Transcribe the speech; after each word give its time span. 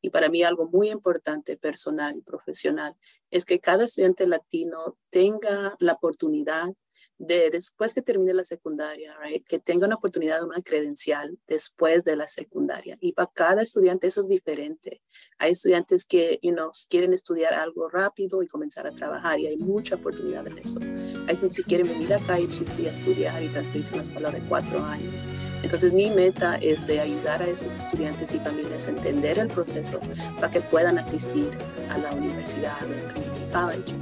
Y 0.00 0.10
para 0.10 0.28
mí 0.28 0.42
algo 0.42 0.68
muy 0.68 0.90
importante, 0.90 1.56
personal 1.56 2.16
y 2.16 2.22
profesional, 2.22 2.96
es 3.30 3.44
que 3.44 3.58
cada 3.58 3.84
estudiante 3.84 4.26
latino 4.26 4.96
tenga 5.10 5.76
la 5.80 5.94
oportunidad 5.94 6.68
de 7.18 7.50
después 7.50 7.94
que 7.94 8.02
termine 8.02 8.32
la 8.32 8.44
secundaria, 8.44 9.16
que 9.46 9.58
tenga 9.58 9.86
una 9.86 9.96
oportunidad 9.96 10.38
de 10.38 10.46
una 10.46 10.62
credencial 10.62 11.36
después 11.48 12.04
de 12.04 12.16
la 12.16 12.28
secundaria. 12.28 12.96
Y 13.00 13.12
para 13.12 13.30
cada 13.34 13.62
estudiante 13.62 14.06
eso 14.06 14.20
es 14.20 14.28
diferente. 14.28 15.02
Hay 15.38 15.52
estudiantes 15.52 16.04
que 16.04 16.38
you 16.42 16.52
know, 16.52 16.70
quieren 16.88 17.12
estudiar 17.12 17.54
algo 17.54 17.88
rápido 17.88 18.42
y 18.42 18.46
comenzar 18.46 18.86
a 18.86 18.92
trabajar 18.92 19.40
y 19.40 19.48
hay 19.48 19.56
mucha 19.56 19.96
oportunidad 19.96 20.46
en 20.46 20.58
eso. 20.58 20.78
Hay 21.26 21.36
quienes 21.36 21.54
si 21.54 21.64
quieren 21.64 21.88
venir 21.88 22.14
acá 22.14 22.38
sí 22.50 22.86
a 22.86 22.92
estudiar 22.92 23.42
y 23.42 23.48
transferirse 23.48 23.94
una 23.94 24.02
escuela 24.02 24.30
de 24.30 24.40
cuatro 24.48 24.78
años. 24.78 25.47
Entonces 25.62 25.92
mi 25.92 26.10
meta 26.10 26.56
es 26.56 26.86
de 26.86 27.00
ayudar 27.00 27.42
a 27.42 27.46
esos 27.46 27.74
estudiantes 27.74 28.34
y 28.34 28.38
familias 28.38 28.86
a 28.86 28.90
entender 28.90 29.38
el 29.38 29.48
proceso 29.48 29.98
para 30.36 30.50
que 30.50 30.60
puedan 30.60 30.98
asistir 30.98 31.50
a 31.90 31.98
la 31.98 32.12
universidad 32.12 32.76
al 32.80 33.12
community 33.12 33.52
college. 33.52 33.94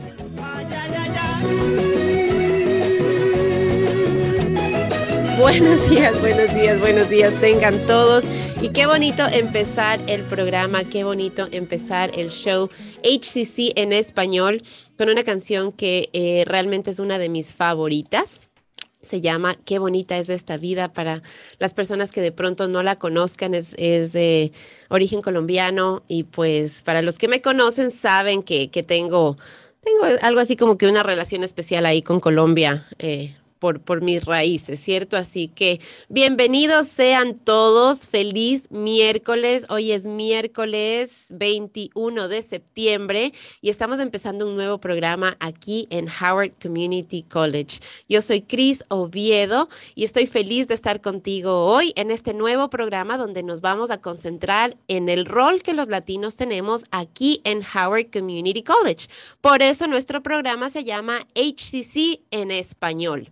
Buenos 5.39 5.91
días, 5.91 6.19
buenos 6.21 6.55
días, 6.55 6.81
buenos 6.81 7.11
días 7.11 7.35
tengan 7.41 7.87
todos. 7.87 8.25
Y 8.63 8.71
qué 8.71 8.87
bonito 8.87 9.23
empezar 9.31 10.01
el 10.07 10.23
programa, 10.23 10.85
qué 10.85 11.05
bonito 11.05 11.47
empezar 11.53 12.11
el 12.19 12.31
show 12.31 12.71
HCC 13.05 13.73
en 13.77 13.93
español 13.93 14.63
con 14.97 15.11
una 15.11 15.25
canción 15.25 15.73
que 15.73 16.09
eh, 16.15 16.45
realmente 16.47 16.91
es 16.91 16.99
una 16.99 17.19
de 17.19 17.29
mis 17.29 17.49
favoritas 17.49 18.41
se 19.03 19.21
llama 19.21 19.57
Qué 19.65 19.79
bonita 19.79 20.19
es 20.19 20.29
esta 20.29 20.57
vida 20.57 20.93
para 20.93 21.23
las 21.59 21.75
personas 21.75 22.13
que 22.13 22.21
de 22.21 22.33
pronto 22.33 22.69
no 22.69 22.83
la 22.83 22.97
conozcan, 22.99 23.55
es, 23.55 23.73
de 23.77 24.53
origen 24.89 25.23
colombiano 25.23 26.03
y 26.09 26.25
pues 26.25 26.83
para 26.83 27.03
los 27.03 27.19
que 27.19 27.29
me 27.29 27.43
conocen 27.43 27.91
saben 27.91 28.43
que, 28.43 28.69
tengo, 28.87 29.37
tengo 29.83 30.19
algo 30.23 30.41
así 30.41 30.57
como 30.57 30.79
que 30.79 30.89
una 30.89 31.03
relación 31.03 31.45
especial 31.45 31.87
ahí 31.87 32.03
con 32.03 32.21
Colombia. 32.21 32.87
Eh, 32.99 33.35
por, 33.59 33.81
por 33.81 34.03
mis 34.03 34.25
raíces, 34.25 34.81
¿cierto? 34.81 35.17
Así 35.17 35.49
que 35.49 35.81
bienvenidos 36.09 36.89
sean 36.89 37.39
todos, 37.39 38.01
feliz 38.01 38.71
miércoles, 38.71 39.65
hoy 39.69 39.93
es 39.93 40.05
miércoles 40.05 41.11
21 41.29 42.29
de 42.29 42.43
septiembre 42.43 43.33
y 43.61 43.71
estamos 43.71 43.99
empezando 44.01 44.49
un 44.49 44.57
nuevo 44.57 44.79
programa 44.79 45.37
aquí 45.41 45.87
en 45.91 46.09
Howard 46.09 46.53
Community 46.61 47.23
College. 47.23 47.81
Yo 48.09 48.23
soy 48.23 48.43
Cris 48.43 48.85
Oviedo 48.89 49.69
y 49.95 50.05
estoy 50.05 50.27
feliz 50.27 50.69
de 50.69 50.75
estar 50.75 51.01
contigo 51.01 51.67
hoy 51.67 51.93
en 51.97 52.11
este 52.11 52.35
nuevo 52.35 52.69
programa 52.71 53.17
donde 53.17 53.43
nos 53.43 53.61
vamos 53.61 53.91
a 53.91 54.01
concentrar 54.01 54.77
en 54.89 55.09
el 55.09 55.27
rol 55.27 55.63
que 55.63 55.75
los 55.75 55.89
latinos 55.89 56.37
tenemos 56.37 56.85
aquí 56.91 57.41
en 57.45 57.63
Howard 57.63 58.11
Community 58.13 58.63
College. 58.63 59.09
Por 59.41 59.63
eso 59.63 59.87
nuestro 59.87 60.23
programa 60.23 60.71
se 60.71 60.85
llama 60.85 61.27
HCC 61.35 62.21
en 62.31 62.51
español. 62.51 63.31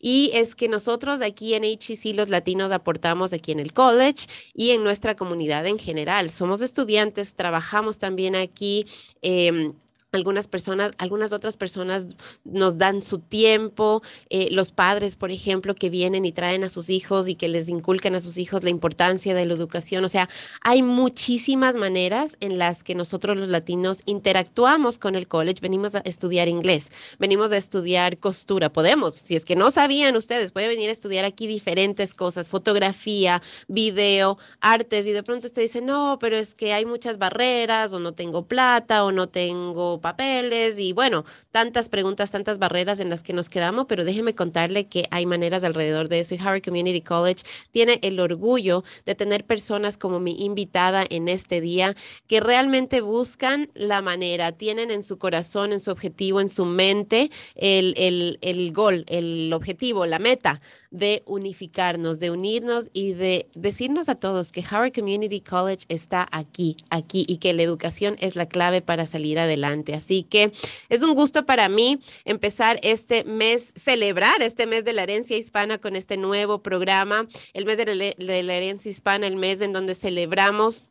Y 0.00 0.30
es 0.34 0.54
que 0.54 0.68
nosotros 0.68 1.20
aquí 1.20 1.54
en 1.54 1.64
HEC 1.64 2.14
los 2.14 2.28
latinos 2.28 2.72
aportamos 2.72 3.32
aquí 3.32 3.52
en 3.52 3.60
el 3.60 3.72
college 3.72 4.26
y 4.54 4.70
en 4.70 4.84
nuestra 4.84 5.16
comunidad 5.16 5.66
en 5.66 5.78
general. 5.78 6.30
Somos 6.30 6.60
estudiantes, 6.60 7.34
trabajamos 7.34 7.98
también 7.98 8.36
aquí. 8.36 8.86
Eh, 9.22 9.72
algunas 10.16 10.48
personas, 10.48 10.92
algunas 10.98 11.32
otras 11.32 11.56
personas 11.56 12.08
nos 12.44 12.78
dan 12.78 13.02
su 13.02 13.20
tiempo, 13.20 14.02
eh, 14.30 14.48
los 14.50 14.72
padres, 14.72 15.14
por 15.14 15.30
ejemplo, 15.30 15.74
que 15.74 15.90
vienen 15.90 16.24
y 16.24 16.32
traen 16.32 16.64
a 16.64 16.68
sus 16.68 16.90
hijos 16.90 17.28
y 17.28 17.36
que 17.36 17.48
les 17.48 17.68
inculcan 17.68 18.14
a 18.14 18.20
sus 18.20 18.38
hijos 18.38 18.64
la 18.64 18.70
importancia 18.70 19.34
de 19.34 19.46
la 19.46 19.54
educación. 19.54 20.04
O 20.04 20.08
sea, 20.08 20.28
hay 20.62 20.82
muchísimas 20.82 21.74
maneras 21.74 22.36
en 22.40 22.58
las 22.58 22.82
que 22.82 22.94
nosotros 22.94 23.36
los 23.36 23.48
latinos 23.48 24.00
interactuamos 24.06 24.98
con 24.98 25.14
el 25.14 25.28
college. 25.28 25.60
Venimos 25.60 25.94
a 25.94 26.00
estudiar 26.00 26.48
inglés, 26.48 26.90
venimos 27.18 27.52
a 27.52 27.56
estudiar 27.56 28.18
costura. 28.18 28.72
Podemos, 28.72 29.14
si 29.14 29.36
es 29.36 29.44
que 29.44 29.56
no 29.56 29.70
sabían 29.70 30.16
ustedes, 30.16 30.52
pueden 30.52 30.70
venir 30.70 30.88
a 30.88 30.92
estudiar 30.92 31.24
aquí 31.24 31.46
diferentes 31.46 32.14
cosas, 32.14 32.48
fotografía, 32.48 33.42
video, 33.68 34.38
artes, 34.60 35.06
y 35.06 35.12
de 35.12 35.22
pronto 35.22 35.46
usted 35.46 35.62
dice, 35.62 35.80
no, 35.80 36.18
pero 36.20 36.36
es 36.36 36.54
que 36.54 36.72
hay 36.72 36.84
muchas 36.84 37.18
barreras, 37.18 37.92
o 37.92 38.00
no 38.00 38.12
tengo 38.12 38.46
plata, 38.46 39.04
o 39.04 39.12
no 39.12 39.28
tengo 39.28 40.00
papeles 40.06 40.78
y 40.78 40.92
bueno, 40.92 41.24
tantas 41.50 41.88
preguntas, 41.88 42.30
tantas 42.30 42.60
barreras 42.60 43.00
en 43.00 43.10
las 43.10 43.24
que 43.24 43.32
nos 43.32 43.48
quedamos, 43.48 43.86
pero 43.88 44.04
déjeme 44.04 44.36
contarle 44.36 44.86
que 44.86 45.08
hay 45.10 45.26
maneras 45.26 45.64
alrededor 45.64 46.08
de 46.08 46.20
eso 46.20 46.36
y 46.36 46.38
Harvard 46.38 46.62
Community 46.62 47.00
College 47.00 47.42
tiene 47.72 47.98
el 48.02 48.20
orgullo 48.20 48.84
de 49.04 49.16
tener 49.16 49.44
personas 49.44 49.96
como 49.96 50.20
mi 50.20 50.44
invitada 50.44 51.04
en 51.10 51.28
este 51.28 51.60
día 51.60 51.96
que 52.28 52.38
realmente 52.38 53.00
buscan 53.00 53.68
la 53.74 54.00
manera, 54.00 54.52
tienen 54.52 54.92
en 54.92 55.02
su 55.02 55.18
corazón, 55.18 55.72
en 55.72 55.80
su 55.80 55.90
objetivo, 55.90 56.40
en 56.40 56.50
su 56.50 56.66
mente 56.66 57.32
el, 57.56 57.92
el, 57.96 58.38
el 58.42 58.72
gol, 58.72 59.04
el 59.08 59.52
objetivo, 59.52 60.06
la 60.06 60.20
meta 60.20 60.60
de 60.92 61.24
unificarnos, 61.26 62.20
de 62.20 62.30
unirnos 62.30 62.90
y 62.92 63.12
de 63.12 63.48
decirnos 63.54 64.08
a 64.08 64.14
todos 64.14 64.52
que 64.52 64.64
Howard 64.70 64.92
Community 64.92 65.40
College 65.40 65.84
está 65.88 66.28
aquí, 66.30 66.76
aquí 66.90 67.26
y 67.28 67.38
que 67.38 67.52
la 67.52 67.62
educación 67.62 68.16
es 68.20 68.36
la 68.36 68.46
clave 68.46 68.82
para 68.82 69.06
salir 69.06 69.38
adelante. 69.40 69.95
Así 69.96 70.22
que 70.22 70.52
es 70.88 71.02
un 71.02 71.14
gusto 71.14 71.46
para 71.46 71.68
mí 71.68 71.98
empezar 72.24 72.78
este 72.82 73.24
mes, 73.24 73.72
celebrar 73.76 74.42
este 74.42 74.66
mes 74.66 74.84
de 74.84 74.92
la 74.92 75.02
herencia 75.02 75.36
hispana 75.36 75.78
con 75.78 75.96
este 75.96 76.16
nuevo 76.16 76.62
programa, 76.62 77.26
el 77.52 77.64
mes 77.66 77.76
de 77.76 78.14
la, 78.18 78.54
herencia 78.54 78.90
hispana, 78.90 79.26
el 79.26 79.36
mes 79.36 79.60
en 79.60 79.72
donde 79.72 79.94
celebramos 79.94 80.82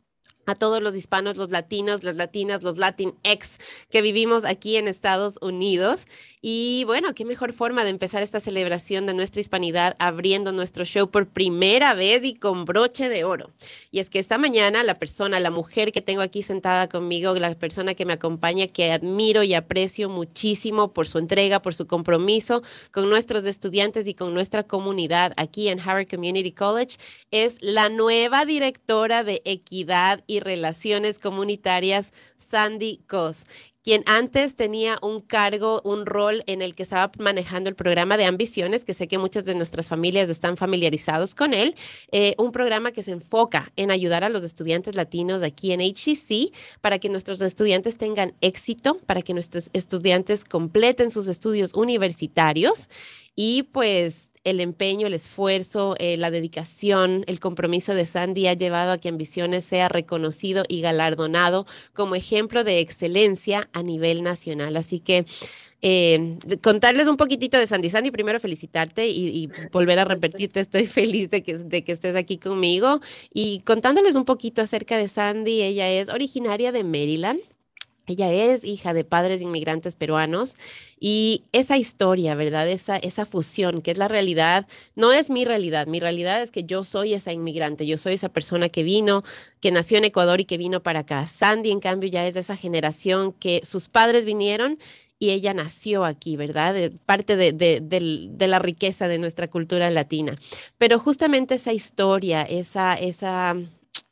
a 0.46 0.54
todos 0.54 0.82
los 0.82 0.94
hispanos, 0.94 1.36
los 1.36 1.50
latinos, 1.50 2.04
las 2.04 2.16
latinas, 2.16 2.62
los 2.62 2.78
Latinx 2.78 3.58
que 3.90 4.02
vivimos 4.02 4.44
aquí 4.44 4.76
en 4.76 4.88
Estados 4.88 5.38
Unidos. 5.42 6.06
Y 6.40 6.84
bueno, 6.84 7.12
qué 7.14 7.24
mejor 7.24 7.52
forma 7.52 7.82
de 7.82 7.90
empezar 7.90 8.22
esta 8.22 8.38
celebración 8.38 9.06
de 9.06 9.14
nuestra 9.14 9.40
hispanidad 9.40 9.96
abriendo 9.98 10.52
nuestro 10.52 10.84
show 10.84 11.10
por 11.10 11.26
primera 11.26 11.94
vez 11.94 12.22
y 12.22 12.34
con 12.34 12.64
broche 12.64 13.08
de 13.08 13.24
oro. 13.24 13.50
Y 13.90 13.98
es 13.98 14.10
que 14.10 14.20
esta 14.20 14.38
mañana 14.38 14.84
la 14.84 14.94
persona, 14.94 15.40
la 15.40 15.50
mujer 15.50 15.90
que 15.90 16.02
tengo 16.02 16.22
aquí 16.22 16.44
sentada 16.44 16.88
conmigo, 16.88 17.34
la 17.34 17.52
persona 17.56 17.94
que 17.94 18.04
me 18.04 18.12
acompaña, 18.12 18.68
que 18.68 18.92
admiro 18.92 19.42
y 19.42 19.54
aprecio 19.54 20.08
muchísimo 20.08 20.92
por 20.92 21.08
su 21.08 21.18
entrega, 21.18 21.62
por 21.62 21.74
su 21.74 21.88
compromiso 21.88 22.62
con 22.92 23.10
nuestros 23.10 23.44
estudiantes 23.44 24.06
y 24.06 24.14
con 24.14 24.32
nuestra 24.32 24.62
comunidad 24.62 25.32
aquí 25.36 25.68
en 25.68 25.80
Harvard 25.80 26.08
Community 26.08 26.52
College, 26.52 26.98
es 27.32 27.56
la 27.60 27.88
nueva 27.88 28.44
directora 28.44 29.24
de 29.24 29.42
equidad 29.44 30.22
y 30.28 30.35
relaciones 30.40 31.18
comunitarias, 31.18 32.12
Sandy 32.38 33.00
Cos 33.06 33.44
quien 33.86 34.02
antes 34.06 34.56
tenía 34.56 34.98
un 35.00 35.20
cargo, 35.20 35.80
un 35.84 36.06
rol 36.06 36.42
en 36.48 36.60
el 36.60 36.74
que 36.74 36.82
estaba 36.82 37.12
manejando 37.20 37.70
el 37.70 37.76
programa 37.76 38.16
de 38.16 38.24
ambiciones, 38.24 38.84
que 38.84 38.94
sé 38.94 39.06
que 39.06 39.16
muchas 39.16 39.44
de 39.44 39.54
nuestras 39.54 39.86
familias 39.86 40.28
están 40.28 40.56
familiarizados 40.56 41.36
con 41.36 41.54
él, 41.54 41.76
eh, 42.10 42.34
un 42.36 42.50
programa 42.50 42.90
que 42.90 43.04
se 43.04 43.12
enfoca 43.12 43.70
en 43.76 43.92
ayudar 43.92 44.24
a 44.24 44.28
los 44.28 44.42
estudiantes 44.42 44.96
latinos 44.96 45.40
aquí 45.44 45.70
en 45.70 45.80
HCC 45.80 46.50
para 46.80 46.98
que 46.98 47.08
nuestros 47.08 47.40
estudiantes 47.40 47.96
tengan 47.96 48.34
éxito, 48.40 48.98
para 49.06 49.22
que 49.22 49.34
nuestros 49.34 49.70
estudiantes 49.72 50.42
completen 50.42 51.12
sus 51.12 51.28
estudios 51.28 51.72
universitarios 51.72 52.88
y 53.36 53.62
pues 53.70 54.25
el 54.46 54.60
empeño, 54.60 55.08
el 55.08 55.14
esfuerzo, 55.14 55.96
eh, 55.98 56.16
la 56.16 56.30
dedicación, 56.30 57.24
el 57.26 57.40
compromiso 57.40 57.94
de 57.94 58.06
Sandy 58.06 58.46
ha 58.46 58.54
llevado 58.54 58.92
a 58.92 58.98
que 58.98 59.08
Ambiciones 59.08 59.64
sea 59.64 59.88
reconocido 59.88 60.62
y 60.68 60.80
galardonado 60.80 61.66
como 61.92 62.14
ejemplo 62.14 62.62
de 62.62 62.78
excelencia 62.78 63.68
a 63.72 63.82
nivel 63.82 64.22
nacional. 64.22 64.76
Así 64.76 65.00
que 65.00 65.26
eh, 65.82 66.38
contarles 66.62 67.08
un 67.08 67.16
poquitito 67.16 67.58
de 67.58 67.66
Sandy. 67.66 67.90
Sandy, 67.90 68.12
primero 68.12 68.38
felicitarte 68.38 69.08
y, 69.08 69.50
volver 69.72 69.98
a 69.98 70.04
repetirte, 70.04 70.60
estoy 70.60 70.86
feliz 70.86 71.28
de 71.30 71.42
que, 71.42 71.58
de 71.58 71.82
que 71.82 71.92
estés 71.92 72.14
aquí 72.14 72.38
conmigo 72.38 73.00
y 73.34 73.60
contándoles 73.60 74.14
un 74.14 74.24
poquito 74.24 74.62
acerca 74.62 74.96
de 74.96 75.08
Sandy. 75.08 75.62
Ella 75.62 75.90
es 75.90 76.08
originaria 76.08 76.70
de 76.70 76.84
Maryland. 76.84 77.40
Ella 78.06 78.32
es 78.32 78.64
hija 78.64 78.94
de 78.94 79.04
padres 79.04 79.40
inmigrantes 79.40 79.96
peruanos 79.96 80.54
y 81.00 81.42
esa 81.52 81.76
historia, 81.76 82.34
¿verdad? 82.34 82.68
Esa, 82.68 82.96
esa 82.96 83.26
fusión, 83.26 83.80
que 83.80 83.90
es 83.90 83.98
la 83.98 84.08
realidad, 84.08 84.66
no 84.94 85.12
es 85.12 85.28
mi 85.28 85.44
realidad. 85.44 85.86
Mi 85.86 86.00
realidad 86.00 86.42
es 86.42 86.50
que 86.50 86.64
yo 86.64 86.84
soy 86.84 87.14
esa 87.14 87.32
inmigrante, 87.32 87.86
yo 87.86 87.98
soy 87.98 88.14
esa 88.14 88.28
persona 88.28 88.68
que 88.68 88.82
vino, 88.82 89.24
que 89.60 89.72
nació 89.72 89.98
en 89.98 90.04
Ecuador 90.04 90.40
y 90.40 90.44
que 90.44 90.56
vino 90.56 90.82
para 90.82 91.00
acá. 91.00 91.26
Sandy, 91.26 91.70
en 91.70 91.80
cambio, 91.80 92.08
ya 92.08 92.26
es 92.26 92.34
de 92.34 92.40
esa 92.40 92.56
generación 92.56 93.32
que 93.32 93.62
sus 93.64 93.88
padres 93.88 94.24
vinieron 94.24 94.78
y 95.18 95.30
ella 95.30 95.54
nació 95.54 96.04
aquí, 96.04 96.36
¿verdad? 96.36 96.92
parte 97.06 97.36
de, 97.36 97.52
de, 97.52 98.48
la 98.48 98.58
riqueza 98.58 99.08
de 99.08 99.18
nuestra 99.18 99.48
cultura 99.48 99.90
latina. 99.90 100.38
Pero 100.78 100.98
justamente 100.98 101.54
esa 101.54 101.72
historia, 101.72 102.42
esa, 102.42 102.94
esa, 102.94 103.56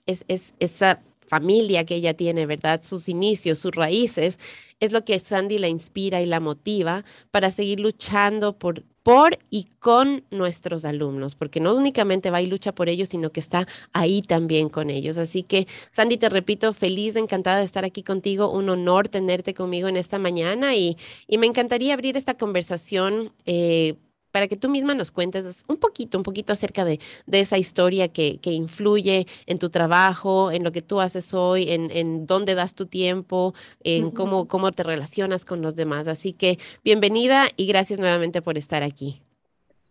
es, 0.07 0.25
esa 0.59 1.01
familia 1.35 1.85
que 1.85 1.97
ella 1.97 2.15
tiene, 2.15 2.47
¿verdad? 2.47 2.83
Sus 2.83 3.09
inicios, 3.09 3.59
sus 3.59 3.73
raíces, 3.73 4.39
es 4.79 4.93
lo 4.93 5.05
que 5.05 5.19
Sandy 5.19 5.59
la 5.59 5.69
inspira 5.69 6.23
y 6.23 6.27
la 6.27 6.39
motiva 6.39 7.05
para 7.33 7.51
seguir 7.51 7.81
luchando 7.81 8.57
por 8.57 8.85
por 9.05 9.39
y 9.51 9.67
con 9.81 10.25
nuestros 10.31 10.87
alumnos, 10.87 11.35
porque 11.35 11.61
no 11.61 11.75
únicamente 11.75 12.31
va 12.31 12.41
y 12.41 12.47
lucha 12.47 12.75
por 12.75 12.89
ellos, 12.89 13.11
sino 13.11 13.31
que 13.31 13.41
está 13.41 13.69
ahí 13.93 14.23
también 14.23 14.71
con 14.71 14.89
ellos. 14.89 15.19
Así 15.19 15.43
que, 15.43 15.69
Sandy, 15.93 16.17
te 16.17 16.31
repito, 16.31 16.73
feliz, 16.73 17.15
encantada 17.15 17.59
de 17.59 17.67
estar 17.67 17.85
aquí 17.85 18.03
contigo, 18.03 18.51
un 18.51 18.71
honor 18.71 19.09
tenerte 19.09 19.53
conmigo 19.53 19.89
en 19.89 19.99
esta 19.99 20.19
mañana 20.19 20.75
y, 20.75 20.97
y 21.29 21.37
me 21.37 21.47
encantaría 21.47 21.93
abrir 21.93 22.17
esta 22.17 22.33
conversación. 22.39 23.31
Eh, 23.45 23.97
para 24.35 24.49
que 24.49 24.57
tú 24.57 24.69
misma 24.69 24.97
nos 24.97 25.13
cuentes 25.13 25.65
un 25.69 25.77
poquito, 25.77 26.19
un 26.19 26.25
poquito 26.25 26.53
acerca 26.53 26.85
de, 26.85 26.99
esa 27.31 27.57
historia 27.57 28.09
que, 28.09 28.41
influye 28.43 29.29
en 29.47 29.59
tu 29.61 29.71
trabajo, 29.71 30.51
en 30.51 30.65
lo 30.65 30.73
que 30.73 30.83
tú 30.83 31.01
haces 31.01 31.33
hoy, 31.35 31.71
en, 31.71 32.27
dónde 32.27 32.57
das 32.57 32.75
tu 32.75 32.87
tiempo, 32.87 33.55
en 33.85 34.11
cómo, 34.11 34.49
cómo 34.49 34.73
te 34.73 34.83
relacionas 34.83 35.45
con 35.45 35.63
los 35.63 35.77
demás. 35.77 36.09
Así 36.09 36.33
que 36.33 36.59
bienvenida 36.83 37.47
y 37.57 37.69
gracias 37.69 38.01
nuevamente 38.01 38.43
por 38.43 38.59
estar 38.59 38.83
aquí. 38.83 39.23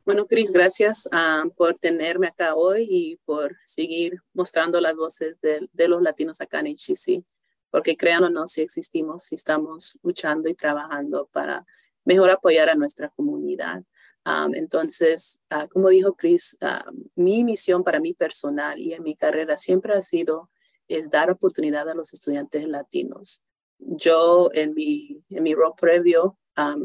Bueno, 0.03 0.25
Cris, 0.25 0.51
gracias 0.51 1.07
ah, 1.13 1.45
por 1.55 1.75
tenerme 1.75 2.27
acá 2.27 2.53
hoy 2.53 2.85
y 2.89 3.15
por 3.23 3.55
seguir 3.63 4.17
mostrando 4.33 4.81
las 4.81 4.97
voces 4.97 5.39
de, 5.39 5.69
de 5.71 5.87
los 5.87 6.01
latinos 6.01 6.41
acá 6.41 6.59
en 6.59 6.75
HCC, 6.75 7.23
porque 7.71 7.95
créanlo 7.95 8.27
o 8.27 8.29
no, 8.29 8.47
si 8.49 8.59
existimos, 8.59 9.23
si 9.23 9.35
estamos 9.35 9.97
luchando 10.03 10.49
y 10.49 10.53
trabajando 10.53 11.29
para 11.31 11.65
mejor 12.03 12.29
apoyar 12.29 12.69
a 12.69 12.75
nuestra 12.75 13.07
comunidad 13.07 13.83
entonces, 14.53 15.41
ah, 15.49 15.67
como 15.67 15.89
dijo 15.89 16.15
Chris, 16.15 16.57
mi 17.15 17.43
misión 17.43 17.83
para 17.83 17.99
mí 17.99 18.13
personal 18.13 18.79
y 18.79 18.93
en 18.93 19.03
mi 19.03 19.15
carrera 19.15 19.57
siempre 19.57 19.93
ha 19.93 20.01
sido 20.01 20.49
es 20.87 21.09
dar 21.09 21.31
oportunidad 21.31 21.89
a 21.89 21.95
los 21.95 22.13
estudiantes 22.13 22.67
latinos. 22.67 23.41
Yo 23.79 24.49
en 24.53 24.73
mi, 24.73 25.23
en 25.29 25.43
mi 25.43 25.55
rol 25.55 25.73
previo 25.79 26.37
ah, 26.55 26.75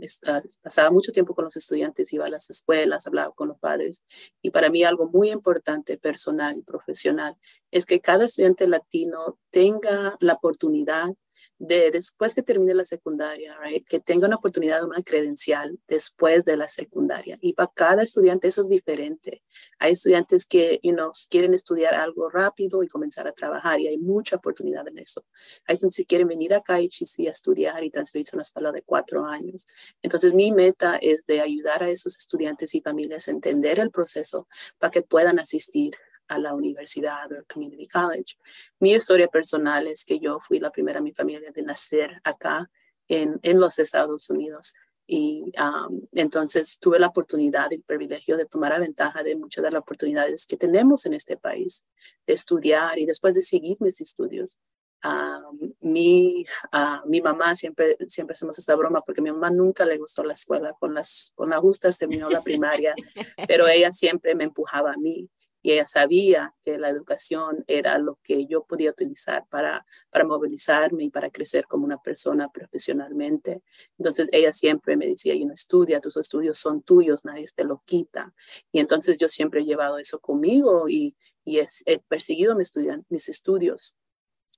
pasaba 0.63 0.91
mucho 0.91 1.13
tiempo 1.13 1.35
con 1.35 1.45
los 1.45 1.57
estudiantes, 1.57 2.13
iba 2.13 2.27
a 2.27 2.31
las 2.31 2.51
escuelas, 2.51 3.07
hablaba 3.07 3.33
con 3.33 3.49
los 3.49 3.59
padres 3.59 4.05
y 4.43 4.51
para 4.51 4.71
mí 4.71 4.83
algo 4.83 5.09
muy 5.09 5.31
importante 5.31 5.99
personal 5.99 6.57
y 6.57 6.63
profesional 6.63 7.37
es 7.71 7.87
que 7.87 8.01
cada 8.01 8.25
estudiante 8.25 8.67
latino 8.67 9.39
tenga 9.51 10.17
la 10.21 10.35
oportunidad 10.35 11.11
de 11.59 11.91
después 11.91 12.35
que 12.35 12.43
termine 12.43 12.75
la 12.75 12.85
secundaria, 12.85 13.59
que 13.89 13.99
tenga 13.99 14.27
una 14.27 14.37
oportunidad 14.37 14.79
de 14.79 14.87
una 14.87 15.03
credencial 15.03 15.79
después 15.89 16.45
de 16.45 16.57
la 16.57 16.69
secundaria. 16.69 17.39
Y 17.41 17.53
para 17.55 17.71
cada 17.75 18.03
estudiante 18.03 18.49
eso 18.49 18.63
es 18.63 18.69
diferente. 18.69 19.43
Hay 19.79 19.93
estudiantes 19.93 20.47
que 20.47 20.79
you 20.83 20.93
know, 20.93 21.13
quieren 21.29 21.55
estudiar 21.55 21.95
algo 21.95 22.31
rápido 22.31 22.83
y 22.83 22.89
comenzar 22.89 23.27
a 23.27 23.33
trabajar 23.33 23.81
y 23.81 23.89
hay 23.89 23.99
mucha 23.99 24.37
oportunidad 24.37 24.87
en 24.87 24.99
eso. 24.99 25.25
Hay 25.67 25.75
estudiantes 25.75 25.99
que 25.99 26.07
quieren 26.07 26.29
venir 26.29 26.55
acá 26.55 26.77
a 26.77 26.79
HCC 26.79 27.27
a 27.27 27.33
estudiar 27.33 27.83
y 27.83 27.91
transferirse 27.91 28.35
a 28.35 28.39
una 28.39 28.43
escuela 28.43 28.71
de 28.71 28.83
cuatro 28.83 29.25
años. 29.25 29.67
Entonces 30.03 30.35
mi 30.35 30.53
meta 30.53 30.97
es 30.97 31.27
de 31.27 31.41
ayudar 31.41 31.83
a 31.83 31.91
esos 31.91 32.17
estudiantes 32.17 32.75
y 32.75 32.81
familias 32.81 33.27
a 33.27 33.33
entender 33.33 33.81
el 33.81 33.91
proceso 33.91 34.49
para 34.79 34.91
que 34.91 35.03
puedan 35.03 35.39
asistir 35.41 35.97
a 36.29 36.39
la 36.39 36.55
universidad 36.55 37.31
o 37.33 37.45
community 37.53 37.89
college. 37.89 38.37
Mi 38.79 38.93
historia 38.93 39.29
personal 39.29 39.87
es 39.87 40.05
que 40.05 40.19
yo 40.19 40.39
fui 40.41 40.61
la 40.61 40.71
primera 40.71 40.99
en 40.99 41.05
mi 41.05 41.13
familia 41.13 41.51
de 41.51 41.63
nacer 41.63 42.21
acá 42.23 42.71
en, 43.09 43.41
en 43.43 43.59
los 43.59 43.79
Estados 43.79 44.31
Unidos. 44.31 44.75
Y 45.11 45.53
um, 45.59 46.03
entonces 46.13 46.79
tuve 46.79 46.99
la 46.99 47.07
oportunidad 47.07 47.71
y 47.71 47.77
el 47.77 47.83
privilegio 47.83 48.37
de 48.37 48.45
tomar 48.45 48.79
ventaja 48.79 49.23
de 49.23 49.37
muchas 49.37 49.65
de 49.65 49.71
las 49.71 49.81
oportunidades 49.81 50.47
que 50.47 50.59
tenemos 50.59 51.07
en 51.07 51.15
este 51.15 51.39
país, 51.39 51.87
de 52.27 52.35
estudiar 52.35 52.99
y 52.99 53.07
después 53.07 53.35
de 53.35 53.41
seguir 53.41 53.79
mis 53.81 54.03
estudios. 54.03 54.59
Um, 55.03 55.73
mi, 55.81 56.45
uh, 56.75 57.09
mi 57.09 57.23
mamá 57.23 57.55
siempre, 57.55 57.97
siempre 58.09 58.33
hacemos 58.33 58.59
esta 58.59 58.75
broma 58.75 59.01
porque 59.01 59.21
a 59.21 59.25
mi 59.25 59.31
mamá 59.31 59.49
nunca 59.49 59.87
le 59.87 59.97
gustó 59.97 60.25
la 60.25 60.35
escuela, 60.35 60.75
con 60.79 60.93
las, 60.93 61.33
con 61.37 61.49
las 61.51 61.61
justas 61.61 61.99
terminó 61.99 62.29
la 62.29 62.43
primaria, 62.43 62.95
pero 63.49 63.67
ella 63.67 63.91
siempre 63.93 64.35
me 64.35 64.45
empujaba 64.45 64.93
a 64.93 64.97
mí 64.99 65.31
y 65.69 65.73
ella 65.73 65.85
sabía 65.85 66.55
que 66.63 66.79
la 66.79 66.89
educación 66.89 67.63
era 67.67 67.99
lo 67.99 68.19
que 68.23 68.47
yo 68.47 68.65
podía 68.65 68.91
utilizar 68.91 69.47
para, 69.51 69.85
para 70.09 70.25
movilizarme 70.25 71.05
y 71.05 71.11
para 71.11 71.29
crecer 71.29 71.67
como 71.67 71.85
una 71.85 72.01
persona 72.01 72.49
profesionalmente. 72.51 73.63
Entonces 73.99 74.31
ella 74.33 74.51
siempre 74.55 74.97
me 74.97 75.07
decía, 75.07 75.35
y 75.35 75.45
no 75.45 75.53
estudia, 75.53 76.01
tus 76.01 76.17
estudios 76.17 76.57
son 76.57 76.81
tuyos, 76.81 77.27
nadie 77.27 77.45
te 77.55 77.65
lo 77.65 77.83
quita. 77.85 78.33
Y 78.73 78.81
entonces 78.81 79.19
yo 79.19 79.29
siempre 79.29 79.61
he 79.61 79.65
llevado 79.65 79.99
eso 79.99 80.21
conmigo 80.21 80.89
y, 80.89 81.19
y 81.45 81.59
he 81.59 81.99
perseguido 82.09 82.57
mis, 82.57 82.73
mis 83.11 83.29
estudios. 83.29 83.95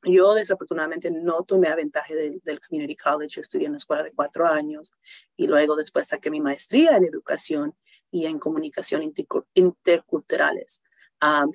Yo 0.05 0.35
desafortunadamente 0.35 1.11
no 1.11 1.43
tomé 1.43 1.75
ventaja 1.75 2.15
del, 2.15 2.41
del, 2.45 2.61
Community 2.61 2.95
College, 2.95 3.35
yo 3.35 3.41
estudié 3.41 3.67
en 3.67 3.73
la 3.73 3.79
escuela 3.79 4.05
de 4.05 4.13
cuatro 4.13 4.47
años 4.47 4.93
y 5.37 5.49
luego 5.49 5.75
después 5.75 6.07
saqué 6.07 6.31
mi 6.31 6.41
maestría 6.41 6.97
en 6.97 7.05
educación 7.05 7.75
y 8.13 8.27
en 8.27 8.39
comunicación 8.39 9.13
interculturales 9.55 10.83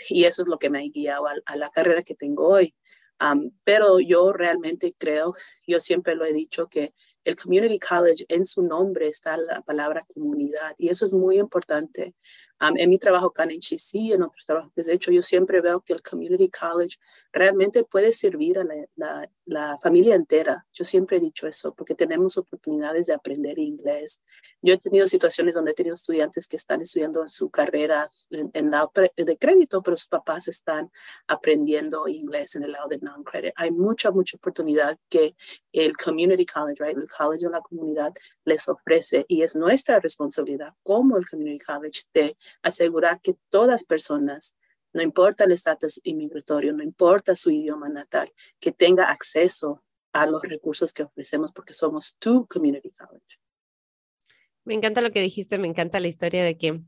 y 0.10 0.26
eso 0.26 0.44
es 0.44 0.48
lo 0.48 0.58
que 0.60 0.70
me 0.70 0.80
ha 0.80 0.90
guiado 0.90 1.28
a, 1.28 1.56
la 1.56 1.70
carrera 1.70 2.04
que 2.04 2.16
tengo 2.16 2.48
hoy. 2.48 2.76
pero 3.64 4.00
yo 4.00 4.34
realmente 4.34 4.94
creo, 4.98 5.34
yo 5.68 5.80
siempre 5.80 6.16
lo 6.16 6.26
he 6.26 6.34
dicho, 6.34 6.68
que 6.68 6.94
el 7.24 7.36
Community 7.36 7.80
College 7.80 8.26
en 8.30 8.46
su 8.46 8.62
nombre 8.62 9.08
está 9.08 9.36
la 9.38 9.62
palabra 9.62 10.06
comunidad 10.14 10.76
y 10.78 10.90
eso 10.90 11.06
es 11.06 11.14
muy 11.14 11.40
importante 11.40 12.16
en 12.60 12.90
mi 12.90 12.98
trabajo 12.98 13.28
acá 13.28 13.44
en 13.44 13.52
HCC, 13.52 14.14
en 14.14 14.24
otros 14.24 14.46
trabajos 14.46 14.72
que 14.74 14.82
he 14.82 14.94
hecho, 14.94 15.12
yo 15.12 15.22
siempre 15.22 15.62
veo 15.62 15.82
que 15.82 15.94
el 15.94 16.02
Community 16.02 16.50
College 16.50 16.98
realmente 17.36 17.84
puede 17.84 18.14
servir 18.14 18.58
a 18.58 18.64
la, 18.96 19.30
la, 19.46 19.78
familia 19.78 20.16
entera. 20.16 20.66
Yo 20.72 20.86
siempre 20.86 21.18
he 21.18 21.20
dicho 21.20 21.48
eso, 21.48 21.74
porque 21.76 21.94
tenemos 21.94 22.38
oportunidades 22.38 23.08
de 23.08 23.14
aprender 23.14 23.60
inglés. 23.60 24.24
Yo 24.62 24.74
he 24.74 24.78
tenido 24.78 25.06
situaciones 25.06 25.54
donde 25.54 25.72
he 25.72 25.74
tenido 25.74 25.96
estudiantes 25.96 26.48
que 26.48 26.56
están 26.56 26.82
estudiando 26.82 27.28
su 27.28 27.50
carrera 27.50 28.08
en, 28.32 28.72
lado 28.72 28.92
de 29.18 29.38
crédito, 29.38 29.84
pero 29.84 29.98
sus 29.98 30.08
papás 30.08 30.48
están 30.48 30.90
aprendiendo 31.28 32.08
inglés 32.08 32.56
en 32.56 32.64
el 32.64 32.72
lado 32.72 32.88
de 32.88 33.00
non-credit. 33.00 33.54
Hay 33.58 33.72
mucha, 33.72 34.12
mucha 34.12 34.38
oportunidad 34.38 34.98
que 35.10 35.36
el 35.74 35.98
Community 35.98 36.46
College, 36.46 36.82
right, 36.82 36.98
el 36.98 37.10
college 37.10 37.46
de 37.46 37.52
la 37.52 37.62
comunidad, 37.62 38.14
les 38.46 38.70
ofrece 38.70 39.26
y 39.28 39.42
es 39.42 39.58
nuestra 39.58 40.00
responsabilidad 40.00 40.74
como 40.84 41.18
el 41.18 41.30
Community 41.30 41.60
College 41.60 42.04
de 42.14 42.38
asegurar 42.62 43.22
que 43.22 43.36
todas 43.50 43.84
personas, 43.84 44.58
no 44.94 45.02
importa 45.02 45.44
el 45.44 45.52
estatus 45.52 46.00
inmigratorio, 46.04 46.74
no 46.74 46.84
importa 46.84 47.36
su 47.36 47.52
idioma 47.52 47.90
natal, 47.90 48.32
que 48.60 48.72
tenga 48.72 49.06
acceso 49.12 49.84
a 50.14 50.26
los 50.26 50.42
recursos 50.44 50.94
que 50.94 51.04
ofrecemos 51.04 51.52
porque 51.52 51.74
somos 51.74 52.18
tu 52.18 52.48
community 52.48 52.92
college. 52.92 53.40
Me 54.64 54.74
encanta 54.74 55.02
lo 55.02 55.12
que 55.12 55.22
dijiste, 55.22 55.58
me 55.58 55.68
encanta 55.68 56.00
la 56.00 56.08
historia 56.08 56.44
de 56.44 56.58
que 56.58 56.82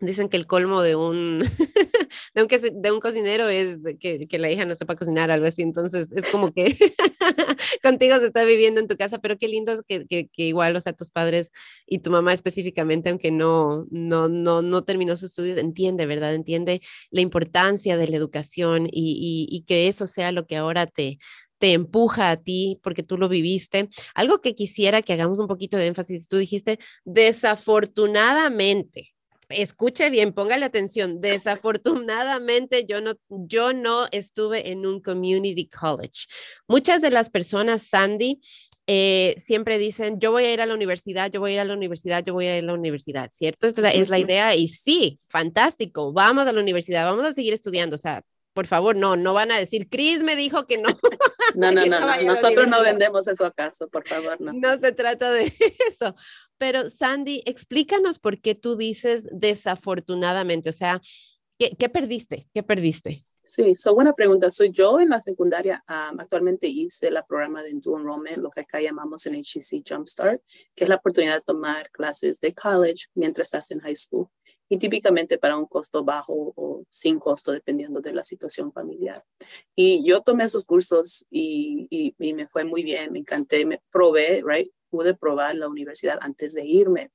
dicen 0.00 0.28
que 0.28 0.36
el 0.36 0.46
colmo 0.46 0.82
de 0.82 0.94
un 0.94 1.40
de 2.46 2.70
un, 2.70 2.82
de 2.82 2.92
un 2.92 3.00
cocinero 3.00 3.48
es 3.48 3.78
que, 3.98 4.26
la 4.38 4.50
hija 4.50 4.64
no 4.64 4.74
sepa 4.74 4.94
cocinar, 4.94 5.30
algo 5.30 5.46
así. 5.46 5.62
Entonces 5.62 6.12
es 6.12 6.30
como 6.30 6.52
que 6.52 6.66
contigo 7.82 8.18
se 8.18 8.26
está 8.26 8.44
viviendo 8.44 8.80
en 8.80 8.88
tu 8.88 8.96
casa, 8.96 9.18
pero 9.18 9.38
qué 9.38 9.48
lindo 9.48 9.82
que, 9.86 10.06
que, 10.06 10.28
igual, 10.36 10.76
o 10.76 10.80
sea, 10.80 10.92
tus 10.92 11.10
padres 11.10 11.50
y 11.86 12.00
tu 12.00 12.10
mamá 12.10 12.32
específicamente, 12.32 13.10
aunque 13.10 13.30
no, 13.30 13.86
no, 13.90 14.28
no, 14.28 14.62
no 14.62 14.84
terminó 14.84 15.16
sus 15.16 15.30
estudios, 15.30 15.58
entiende, 15.58 16.06
¿verdad? 16.06 16.34
Entiende 16.34 16.80
la 17.10 17.20
importancia 17.20 17.96
de 17.96 18.08
la 18.08 18.16
educación 18.16 18.86
y, 18.86 19.48
y, 19.50 19.56
y 19.56 19.62
que 19.62 19.88
eso 19.88 20.06
sea 20.06 20.32
lo 20.32 20.46
que 20.46 20.56
ahora 20.56 20.86
te, 20.86 21.18
te 21.58 21.72
empuja 21.72 22.30
a 22.30 22.36
ti 22.36 22.78
porque 22.82 23.02
tú 23.02 23.18
lo 23.18 23.28
viviste. 23.28 23.88
Algo 24.14 24.40
que 24.40 24.54
quisiera 24.54 25.02
que 25.02 25.12
hagamos 25.12 25.40
un 25.40 25.48
poquito 25.48 25.76
de 25.76 25.86
énfasis, 25.86 26.28
tú 26.28 26.36
dijiste, 26.36 26.78
desafortunadamente, 27.04 29.14
escuche 29.48 30.10
bien, 30.10 30.32
póngale 30.32 30.64
atención. 30.64 31.20
Desafortunadamente, 31.20 32.86
yo 32.86 33.00
no, 33.00 33.14
yo 33.28 33.72
no 33.72 34.06
estuve 34.10 34.70
en 34.70 34.86
un 34.86 35.00
community 35.00 35.68
college. 35.68 36.26
Muchas 36.66 37.00
de 37.00 37.10
las 37.10 37.30
personas, 37.30 37.82
Sandy, 37.82 38.40
eh, 38.86 39.36
siempre 39.44 39.78
dicen, 39.78 40.18
yo 40.18 40.32
voy 40.32 40.44
a 40.44 40.52
ir 40.54 40.60
a 40.60 40.66
la 40.66 40.74
universidad, 40.74 41.30
yo 41.30 41.40
voy 41.40 41.52
a 41.52 41.54
ir 41.54 41.60
a 41.60 41.64
la 41.64 41.74
universidad, 41.74 42.24
yo 42.24 42.32
voy 42.32 42.46
a 42.46 42.56
ir 42.56 42.64
a 42.64 42.66
la 42.68 42.72
universidad, 42.72 43.30
¿cierto? 43.30 43.66
Es 43.66 43.76
la, 43.76 43.90
es 43.90 44.08
la 44.08 44.18
idea 44.18 44.54
y 44.54 44.68
sí, 44.68 45.20
fantástico, 45.28 46.12
vamos 46.12 46.46
a 46.46 46.52
la 46.52 46.60
universidad, 46.60 47.04
vamos 47.04 47.26
a 47.26 47.34
seguir 47.34 47.52
estudiando, 47.52 47.96
o 47.96 47.98
sea, 47.98 48.22
por 48.58 48.66
favor, 48.66 48.96
no, 48.96 49.16
no 49.16 49.34
van 49.34 49.52
a 49.52 49.58
decir, 49.58 49.88
Chris 49.88 50.22
me 50.22 50.34
dijo 50.34 50.66
que 50.66 50.78
no. 50.78 50.88
No, 51.54 51.70
no, 51.70 51.86
no, 51.86 52.00
no. 52.00 52.22
nosotros 52.22 52.66
no 52.66 52.82
vendemos 52.82 53.28
eso 53.28 53.46
acaso, 53.46 53.88
por 53.88 54.08
favor, 54.08 54.40
no. 54.40 54.52
No 54.52 54.76
se 54.80 54.90
trata 54.90 55.30
de 55.30 55.44
eso. 55.88 56.16
Pero 56.58 56.90
Sandy, 56.90 57.42
explícanos 57.46 58.18
por 58.18 58.40
qué 58.40 58.54
tú 58.54 58.76
dices 58.76 59.26
desafortunadamente, 59.30 60.70
o 60.70 60.72
sea, 60.72 61.00
¿qué, 61.58 61.70
qué 61.78 61.88
perdiste? 61.88 62.48
¿Qué 62.52 62.62
perdiste? 62.62 63.22
Sí, 63.44 63.74
so 63.74 63.94
buena 63.94 64.12
pregunta. 64.12 64.50
Soy 64.50 64.70
yo 64.70 65.00
en 65.00 65.08
la 65.08 65.20
secundaria, 65.20 65.82
actualmente 65.86 66.66
hice 66.66 67.10
la 67.10 67.24
programa 67.24 67.62
de 67.62 67.72
Dual 67.74 68.02
Enrollment, 68.02 68.38
lo 68.38 68.50
que 68.50 68.60
acá 68.60 68.80
llamamos 68.80 69.24
en 69.26 69.36
HCC 69.36 69.82
Jumpstart, 69.88 70.42
que 70.74 70.84
es 70.84 70.88
la 70.88 70.96
oportunidad 70.96 71.36
de 71.36 71.40
tomar 71.40 71.90
clases 71.90 72.40
de 72.40 72.52
college 72.52 73.06
mientras 73.14 73.46
estás 73.46 73.70
en 73.70 73.80
high 73.80 73.96
school 73.96 74.28
y 74.68 74.76
típicamente 74.76 75.38
para 75.38 75.56
un 75.56 75.66
costo 75.66 76.04
bajo 76.04 76.52
o 76.54 76.84
sin 76.90 77.18
costo, 77.18 77.52
dependiendo 77.52 78.00
de 78.00 78.12
la 78.12 78.24
situación 78.24 78.72
familiar. 78.72 79.24
Y 79.74 80.04
yo 80.04 80.20
tomé 80.20 80.44
esos 80.44 80.64
cursos 80.64 81.26
y, 81.30 82.14
y, 82.18 82.34
me 82.34 82.46
fue 82.46 82.64
muy 82.64 82.82
bien, 82.82 83.12
me 83.12 83.20
encanté, 83.20 83.64
me 83.64 83.80
probé, 83.90 84.42
right? 84.44 84.70
Pude 84.90 85.14
probar 85.14 85.56
la 85.56 85.68
universidad 85.68 86.18
antes 86.20 86.54
de 86.54 86.64
irme. 86.64 87.10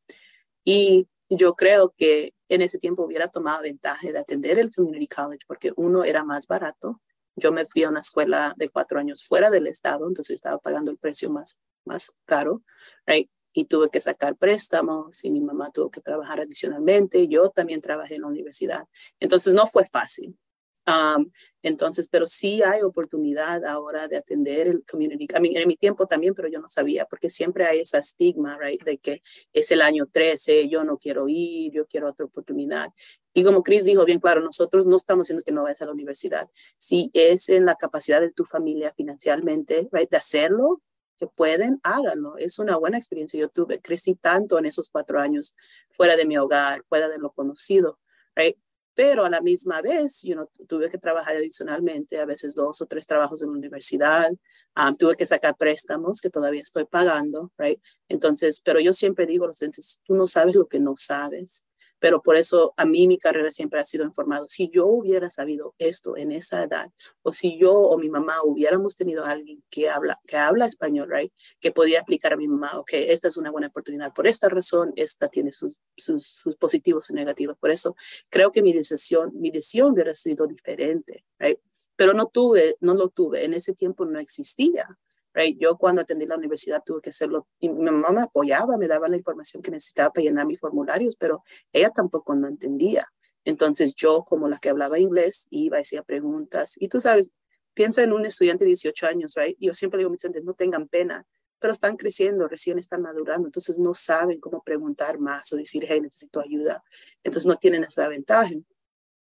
Y 0.63 1.07
yo 1.29 1.55
creo 1.55 1.93
que 1.97 2.33
en 2.49 2.61
ese 2.61 2.77
tiempo 2.77 3.03
hubiera 3.03 3.27
tomado 3.27 3.63
ventaja 3.63 4.11
de 4.11 4.19
atender 4.19 4.59
el 4.59 4.73
community 4.73 5.07
college 5.07 5.45
porque 5.47 5.73
uno 5.75 6.03
era 6.03 6.23
más 6.23 6.47
barato. 6.47 7.01
Yo 7.35 7.51
me 7.51 7.65
fui 7.65 7.83
a 7.83 7.89
una 7.89 7.99
escuela 7.99 8.53
de 8.57 8.69
cuatro 8.69 8.99
años 8.99 9.25
fuera 9.25 9.49
del 9.49 9.67
estado, 9.67 10.07
entonces 10.07 10.35
estaba 10.35 10.59
pagando 10.59 10.91
el 10.91 10.97
precio 10.97 11.31
más, 11.31 11.59
más 11.85 12.15
caro, 12.25 12.61
right? 13.07 13.29
Y 13.53 13.65
tuve 13.65 13.89
que 13.89 14.01
sacar 14.01 14.35
préstamos 14.35 15.23
y 15.23 15.31
mi 15.31 15.41
mamá 15.41 15.71
tuvo 15.71 15.89
que 15.89 16.01
trabajar 16.01 16.41
adicionalmente. 16.41 17.27
Yo 17.27 17.49
también 17.49 17.81
trabajé 17.81 18.15
en 18.15 18.21
la 18.21 18.27
universidad. 18.27 18.87
Entonces 19.19 19.53
no 19.53 19.67
fue 19.67 19.85
fácil. 19.85 20.37
Um, 20.85 21.31
entonces, 21.61 22.09
pero 22.09 22.27
sí 22.27 22.61
hay 22.61 22.81
oportunidad 22.81 23.63
ahora 23.65 24.09
de 24.09 24.17
atender 24.17 24.67
el 24.67 24.83
community. 24.85 25.27
I 25.33 25.39
mean, 25.39 25.55
en 25.55 25.67
mi 25.67 25.77
tiempo 25.77 26.07
también, 26.07 26.33
pero 26.35 26.49
yo 26.49 26.59
no 26.59 26.67
sabía, 26.67 27.05
porque 27.05 27.29
siempre 27.29 27.65
hay 27.65 27.79
esa 27.79 27.99
estigma, 27.99 28.57
right, 28.57 28.83
de 28.83 28.97
que 28.97 29.23
es 29.53 29.71
el 29.71 29.81
año 29.81 30.07
13, 30.11 30.67
yo 30.67 30.83
no 30.83 30.97
quiero 30.97 31.25
ir, 31.29 31.71
yo 31.71 31.85
quiero 31.87 32.09
otra 32.09 32.25
oportunidad. 32.25 32.89
Y 33.33 33.43
como 33.43 33.63
Chris 33.63 33.85
dijo 33.85 34.03
bien 34.03 34.19
claro, 34.19 34.41
nosotros 34.41 34.85
no 34.85 34.97
estamos 34.97 35.27
diciendo 35.27 35.43
que 35.45 35.53
no 35.53 35.63
vayas 35.63 35.81
a 35.81 35.85
la 35.85 35.93
universidad. 35.93 36.49
Si 36.77 37.09
es 37.13 37.47
en 37.47 37.65
la 37.65 37.75
capacidad 37.75 38.19
de 38.19 38.31
tu 38.31 38.43
familia 38.43 38.93
financieramente, 38.93 39.87
right, 39.91 40.09
de 40.09 40.17
hacerlo, 40.17 40.81
que 41.17 41.27
pueden, 41.27 41.79
háganlo. 41.83 42.37
Es 42.37 42.59
una 42.59 42.75
buena 42.75 42.97
experiencia. 42.97 43.39
Yo 43.39 43.47
tuve, 43.47 43.79
crecí 43.79 44.15
tanto 44.15 44.59
en 44.59 44.65
esos 44.65 44.89
cuatro 44.89 45.19
años 45.19 45.55
fuera 45.95 46.17
de 46.17 46.25
mi 46.25 46.37
hogar, 46.37 46.83
fuera 46.89 47.07
de 47.07 47.19
lo 47.19 47.31
conocido, 47.31 47.99
right? 48.35 48.57
Pero 48.95 49.25
a 49.25 49.29
la 49.29 49.41
misma 49.41 49.81
vez, 49.81 50.21
yo 50.23 50.35
no 50.35 50.50
tuve 50.67 50.89
que 50.89 50.97
trabajar 50.97 51.35
adicionalmente, 51.35 52.19
a 52.19 52.25
veces 52.25 52.55
dos 52.55 52.81
o 52.81 52.85
tres 52.85 53.07
trabajos 53.07 53.41
en 53.41 53.50
la 53.50 53.57
universidad, 53.57 54.31
ah, 54.75 54.93
tuve 54.97 55.15
que 55.15 55.25
sacar 55.25 55.55
préstamos 55.57 56.21
que 56.21 56.29
todavía 56.29 56.62
estoy 56.62 56.85
pagando, 56.85 57.51
right? 57.57 57.79
Entonces, 58.07 58.62
pero 58.62 58.79
yo 58.79 58.93
siempre 58.93 59.25
digo 59.25 59.47
los 59.47 59.59
tú 60.03 60.15
no 60.15 60.27
sabes 60.27 60.55
lo 60.55 60.67
que 60.67 60.79
no 60.79 60.95
sabes 60.97 61.65
pero 62.03 62.22
por 62.22 62.36
eso 62.36 62.74
a 62.75 62.86
mí 62.86 63.07
mi 63.07 63.17
carrera 63.17 63.50
siempre 63.50 63.79
ha 63.79 63.86
sido 63.86 64.03
informado. 64.03 64.45
Si 64.50 64.69
yo 64.69 64.88
hubiera 64.88 65.29
sabido 65.29 65.74
esto 65.77 66.17
en 66.17 66.33
esa 66.33 66.62
edad, 66.62 66.91
o 67.22 67.31
si 67.31 67.57
yo 67.57 67.72
o 67.75 67.98
mi 67.98 68.10
mamá 68.10 68.43
hubiéramos 68.43 68.98
tenido 68.98 69.24
alguien 69.24 69.63
que 69.69 69.89
habla, 69.89 70.19
que 70.27 70.36
habla 70.36 70.65
español, 70.65 71.07
right, 71.10 71.31
que 71.62 71.72
podía 71.72 72.01
aplicar 72.01 72.33
a 72.33 72.36
mi 72.36 72.45
mamá, 72.45 72.77
ok, 72.77 72.89
esta 72.91 73.29
es 73.29 73.38
una 73.38 73.51
buena 73.51 73.67
oportunidad 73.67 74.12
por 74.12 74.27
esta 74.27 74.50
razón, 74.50 74.91
esta 74.98 75.29
tiene 75.29 75.53
sus, 75.53 75.77
sus, 75.95 76.25
sus 76.27 76.57
positivos 76.57 77.10
y 77.10 77.13
negativos. 77.13 77.57
Por 77.57 77.72
eso 77.72 77.95
creo 78.29 78.51
que 78.51 78.62
mi 78.62 78.74
decisión, 78.74 79.31
mi 79.36 79.50
decisión 79.50 79.93
hubiera 79.93 80.13
sido 80.13 80.45
diferente, 80.45 81.24
right? 81.39 81.60
Pero 81.95 82.13
no 82.13 82.25
tuve, 82.25 82.75
no 82.81 82.95
lo 82.95 83.12
tuve. 83.12 83.45
En 83.45 83.53
ese 83.53 83.74
tiempo 83.74 84.03
no 84.03 84.19
existía. 84.19 85.00
Right? 85.33 85.57
Yo 85.59 85.77
cuando 85.77 86.01
atendí 86.01 86.25
la 86.25 86.37
universidad 86.37 86.83
tuve 86.85 87.01
que 87.01 87.09
hacerlo, 87.09 87.47
y 87.59 87.69
mi 87.69 87.85
mamá 87.85 88.11
me 88.11 88.21
apoyaba, 88.23 88.77
me 88.77 88.87
daba 88.87 89.07
la 89.07 89.17
información 89.17 89.63
que 89.63 89.71
necesitaba 89.71 90.11
para 90.11 90.23
llenar 90.23 90.45
mis 90.45 90.59
formularios, 90.59 91.15
pero 91.15 91.43
ella 91.71 91.89
tampoco 91.89 92.35
no 92.35 92.47
entendía. 92.47 93.07
Entonces 93.45 93.95
yo, 93.95 94.23
como 94.23 94.47
la 94.47 94.57
que 94.57 94.69
hablaba 94.69 94.99
inglés, 94.99 95.47
iba 95.49 95.79
hacía 95.79 96.03
preguntas. 96.03 96.75
Y 96.77 96.87
tú 96.87 97.01
sabes, 97.01 97.31
piensa 97.73 98.03
en 98.03 98.13
un 98.13 98.25
estudiante 98.25 98.63
de 98.63 98.69
18 98.69 99.07
años, 99.07 99.33
right? 99.35 99.57
yo 99.59 99.73
siempre 99.73 99.97
digo 99.97 100.09
a 100.09 100.11
mis 100.11 100.23
estudiantes, 100.23 100.45
no 100.45 100.53
tengan 100.53 100.87
pena, 100.87 101.25
pero 101.59 101.71
están 101.71 101.95
creciendo, 101.95 102.47
recién 102.47 102.77
están 102.77 103.01
madurando, 103.01 103.47
entonces 103.47 103.79
no 103.79 103.93
saben 103.93 104.39
cómo 104.39 104.61
preguntar 104.63 105.17
más 105.17 105.51
o 105.53 105.55
decir, 105.55 105.85
hey, 105.87 106.01
necesito 106.01 106.41
ayuda. 106.41 106.83
Entonces 107.23 107.47
no 107.47 107.55
tienen 107.55 107.83
esa 107.85 108.07
ventaja. 108.09 108.51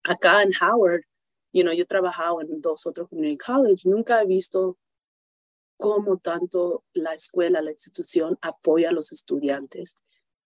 Acá 0.03 0.43
en 0.43 0.51
Howard, 0.61 1.01
you 1.51 1.63
know, 1.63 1.73
yo 1.73 1.83
he 1.83 1.85
trabajado 1.87 2.41
en 2.41 2.61
dos 2.61 2.85
otros 2.85 3.09
community 3.09 3.37
college, 3.37 3.89
nunca 3.89 4.21
he 4.21 4.25
visto 4.27 4.77
cómo 5.77 6.17
tanto 6.17 6.83
la 6.93 7.13
escuela, 7.13 7.61
la 7.61 7.71
institución 7.71 8.37
apoya 8.41 8.89
a 8.89 8.93
los 8.93 9.11
estudiantes. 9.11 9.95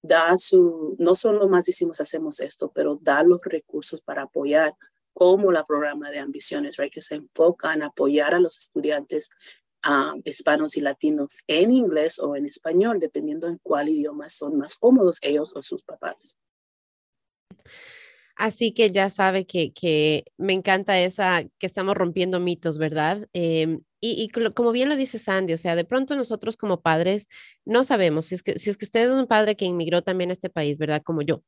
Da 0.03 0.37
su, 0.37 0.95
no 0.99 1.15
solo 1.15 1.47
más 1.47 1.65
decimos 1.65 2.01
hacemos 2.01 2.39
esto, 2.39 2.71
pero 2.73 2.99
da 3.01 3.23
los 3.23 3.39
recursos 3.43 4.01
para 4.01 4.23
apoyar, 4.23 4.75
como 5.13 5.51
la 5.51 5.65
programa 5.65 6.09
de 6.09 6.19
ambiciones, 6.19 6.77
right, 6.77 6.93
que 6.93 7.01
se 7.01 7.15
enfoca 7.15 7.73
en 7.73 7.83
apoyar 7.83 8.33
a 8.33 8.39
los 8.39 8.57
estudiantes 8.57 9.29
hispanos 10.25 10.77
y 10.77 10.81
latinos 10.81 11.39
en 11.47 11.71
inglés 11.71 12.19
o 12.19 12.35
en 12.35 12.45
español, 12.45 12.99
dependiendo 12.99 13.47
en 13.47 13.57
cuál 13.63 13.89
idioma 13.89 14.29
son 14.29 14.57
más 14.57 14.75
cómodos 14.75 15.17
ellos 15.21 15.55
o 15.55 15.63
sus 15.63 15.83
papás. 15.83 16.37
Así 18.35 18.73
que 18.73 18.91
ya 18.91 19.09
sabe 19.09 19.45
que, 19.45 19.73
que 19.73 20.25
me 20.37 20.53
encanta 20.53 20.99
esa, 20.99 21.43
que 21.57 21.67
estamos 21.67 21.95
rompiendo 21.95 22.39
mitos, 22.39 22.77
¿verdad? 22.77 23.27
Em, 23.33 23.81
y, 24.01 24.29
como 24.55 24.71
bien 24.71 24.89
lo 24.89 24.95
dice 24.95 25.19
Sandy, 25.19 25.53
o 25.53 25.57
sea, 25.57 25.75
de 25.75 25.85
pronto 25.85 26.15
nosotros 26.15 26.57
como 26.57 26.81
padres 26.81 27.27
no 27.65 27.83
sabemos 27.83 28.25
si 28.25 28.35
es 28.35 28.43
que, 28.43 28.59
si 28.59 28.69
es 28.71 28.77
que 28.77 28.85
usted 28.85 29.05
es 29.07 29.11
un 29.11 29.27
padre 29.27 29.55
que 29.55 29.65
inmigró 29.65 30.01
también 30.01 30.31
a 30.31 30.33
este 30.33 30.49
país, 30.49 30.79
¿verdad? 30.79 31.01
Como 31.03 31.21
yo. 31.21 31.43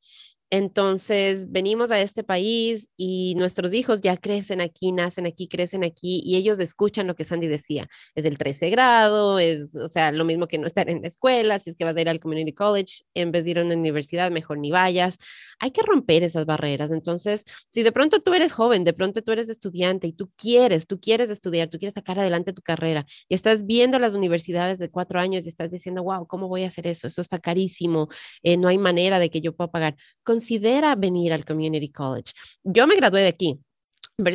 Entonces, 0.55 1.51
venimos 1.51 1.89
a 1.89 2.00
este 2.00 2.24
país 2.24 2.88
y 2.95 3.33
nuestros 3.38 3.74
hijos 3.74 4.01
ya 4.01 4.17
crecen 4.17 4.62
aquí, 4.62 4.91
nacen 4.91 5.25
aquí, 5.25 5.48
crecen 5.48 5.83
aquí 5.83 6.22
y 6.24 6.36
ellos 6.36 6.60
escuchan 6.60 7.07
lo 7.07 7.15
que 7.15 7.24
Sandy 7.25 7.48
decía. 7.48 7.89
Es 8.13 8.24
el 8.25 8.38
13 8.38 8.69
grado, 8.69 9.39
es, 9.39 9.75
o 9.75 9.89
sea, 9.89 10.12
lo 10.12 10.25
mismo 10.25 10.48
que 10.48 10.60
no 10.60 10.67
estar 10.67 10.91
en 10.91 11.01
la 11.01 11.07
escuela, 11.07 11.57
si 11.57 11.72
es 11.72 11.75
que 11.75 11.86
vas 11.86 11.95
a 11.95 12.01
ir 12.01 12.07
al 12.07 12.19
community 12.19 12.53
college, 12.53 13.01
en 13.15 13.31
vez 13.31 13.45
de 13.45 13.50
ir 13.50 13.57
a 13.60 13.63
una 13.63 13.74
universidad, 13.74 14.29
mejor 14.29 14.60
ni 14.60 14.69
vayas. 14.69 15.17
Hay 15.57 15.72
que 15.72 15.81
romper 15.81 16.22
esas 16.22 16.45
barreras. 16.45 16.91
Entonces, 16.91 17.45
si 17.72 17.81
de 17.81 17.91
pronto 17.91 18.22
tú 18.22 18.36
eres 18.36 18.51
joven, 18.51 18.83
de 18.83 18.93
pronto 18.93 19.24
tú 19.24 19.31
eres 19.31 19.50
estudiante 19.50 20.05
y 20.05 20.13
tú 20.13 20.29
quieres, 20.36 20.86
tú 20.86 21.00
quieres 21.00 21.31
estudiar, 21.31 21.69
tú 21.69 21.79
quieres 21.79 21.95
sacar 21.95 22.19
adelante 22.19 22.53
tu 22.53 22.62
carrera 22.62 23.07
y 23.27 23.33
estás 23.33 23.65
viendo 23.65 23.98
las 23.98 24.13
universidades 24.13 24.77
de 24.77 24.91
cuatro 24.91 25.19
años 25.19 25.45
y 25.45 25.50
estás 25.50 25.72
diciendo, 25.72 26.03
wow, 26.03 26.27
¿cómo 26.27 26.48
voy 26.48 26.63
a 26.63 26.67
hacer 26.67 26.86
eso? 26.86 27.07
Eso 27.07 27.22
está 27.22 27.39
carísimo, 27.39 28.07
eh, 28.43 28.55
no 28.55 28.67
hay 28.67 28.77
manera 28.77 29.17
de 29.17 29.31
que 29.31 29.41
yo 29.41 29.55
pueda 29.55 29.72
pagar 29.72 29.95
considera 30.44 30.96
venir 30.96 31.32
al 31.32 31.46
Community 31.46 31.90
College. 31.90 32.34
Yo 32.64 32.86
me 32.86 32.96
gradué 32.96 33.22
de 33.22 33.28
aquí, 33.30 33.60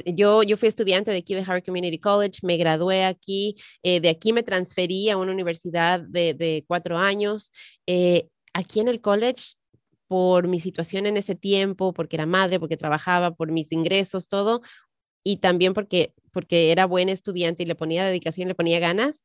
yo, 0.06 0.42
yo 0.42 0.56
fui 0.56 0.68
estudiante 0.68 1.10
de 1.10 1.18
aquí 1.18 1.34
de 1.34 1.42
Harvard 1.42 1.64
Community 1.64 1.98
College, 1.98 2.40
me 2.42 2.56
gradué 2.56 3.04
aquí, 3.04 3.56
eh, 3.82 4.00
de 4.00 4.08
aquí 4.08 4.32
me 4.32 4.42
transferí 4.42 5.10
a 5.10 5.18
una 5.18 5.32
universidad 5.32 6.00
de, 6.00 6.32
de 6.34 6.64
cuatro 6.66 6.96
años. 6.96 7.52
Eh, 7.86 8.28
aquí 8.54 8.80
en 8.80 8.88
el 8.88 9.00
college, 9.00 9.54
por 10.08 10.48
mi 10.48 10.60
situación 10.60 11.04
en 11.04 11.18
ese 11.18 11.34
tiempo, 11.34 11.92
porque 11.92 12.16
era 12.16 12.26
madre, 12.26 12.58
porque 12.58 12.78
trabajaba, 12.78 13.34
por 13.34 13.52
mis 13.52 13.70
ingresos, 13.70 14.28
todo, 14.28 14.62
y 15.22 15.36
también 15.36 15.74
porque, 15.74 16.14
porque 16.32 16.72
era 16.72 16.86
buen 16.86 17.10
estudiante 17.10 17.64
y 17.64 17.66
le 17.66 17.74
ponía 17.74 18.06
dedicación, 18.06 18.48
le 18.48 18.54
ponía 18.54 18.78
ganas, 18.80 19.24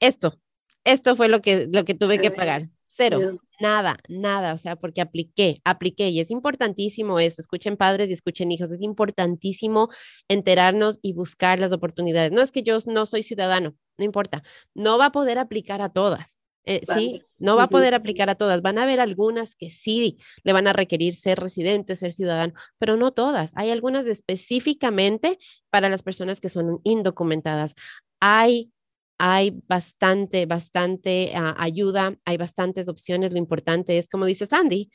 esto, 0.00 0.40
esto 0.84 1.14
fue 1.14 1.28
lo 1.28 1.40
que, 1.40 1.68
lo 1.72 1.84
que 1.84 1.94
tuve 1.94 2.20
que 2.20 2.32
pagar. 2.32 2.68
Cero, 2.94 3.38
nada, 3.60 3.98
nada, 4.08 4.52
o 4.52 4.58
sea, 4.58 4.76
porque 4.76 5.00
apliqué, 5.00 5.60
apliqué 5.64 6.10
y 6.10 6.20
es 6.20 6.30
importantísimo 6.30 7.18
eso, 7.18 7.40
escuchen 7.40 7.76
padres 7.76 8.10
y 8.10 8.12
escuchen 8.12 8.52
hijos, 8.52 8.70
es 8.70 8.82
importantísimo 8.82 9.88
enterarnos 10.28 10.98
y 11.00 11.14
buscar 11.14 11.58
las 11.58 11.72
oportunidades. 11.72 12.32
No 12.32 12.42
es 12.42 12.50
que 12.50 12.62
yo 12.62 12.78
no 12.86 13.06
soy 13.06 13.22
ciudadano, 13.22 13.74
no 13.96 14.04
importa, 14.04 14.42
no 14.74 14.98
va 14.98 15.06
a 15.06 15.12
poder 15.12 15.38
aplicar 15.38 15.80
a 15.80 15.88
todas. 15.88 16.42
Eh, 16.64 16.82
sí, 16.94 17.22
no 17.38 17.56
va 17.56 17.64
a 17.64 17.68
poder 17.68 17.92
aplicar 17.92 18.30
a 18.30 18.36
todas. 18.36 18.62
Van 18.62 18.78
a 18.78 18.84
haber 18.84 19.00
algunas 19.00 19.56
que 19.56 19.70
sí 19.70 20.18
le 20.44 20.52
van 20.52 20.68
a 20.68 20.72
requerir 20.72 21.16
ser 21.16 21.40
residente, 21.40 21.96
ser 21.96 22.12
ciudadano, 22.12 22.54
pero 22.78 22.96
no 22.96 23.12
todas. 23.12 23.50
Hay 23.56 23.70
algunas 23.70 24.06
específicamente 24.06 25.38
para 25.70 25.88
las 25.88 26.02
personas 26.02 26.38
que 26.38 26.48
son 26.48 26.80
indocumentadas. 26.84 27.74
Hay 28.20 28.70
hay 29.18 29.62
bastante, 29.68 30.46
bastante 30.46 31.32
ah, 31.34 31.54
ayuda, 31.58 32.16
hay 32.24 32.36
bastantes 32.36 32.88
opciones. 32.88 33.32
Lo 33.32 33.38
importante 33.38 33.98
es, 33.98 34.08
como 34.08 34.26
dice 34.26 34.46
Sandy, 34.46 34.90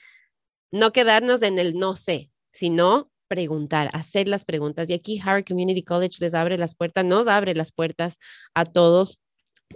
no 0.71 0.91
quedarnos 0.91 1.41
en 1.41 1.59
el 1.59 1.77
no 1.77 1.95
sé, 1.95 2.31
sino 2.51 3.11
preguntar, 3.27 3.89
hacer 3.93 4.27
las 4.27 4.45
preguntas. 4.45 4.89
Y 4.89 4.93
aquí 4.93 5.19
Harvard 5.19 5.45
Community 5.45 5.83
College 5.83 6.17
les 6.19 6.33
abre 6.33 6.57
las 6.57 6.75
puertas, 6.75 7.05
nos 7.05 7.27
abre 7.27 7.55
las 7.55 7.71
puertas 7.71 8.17
a 8.53 8.65
todos 8.65 9.19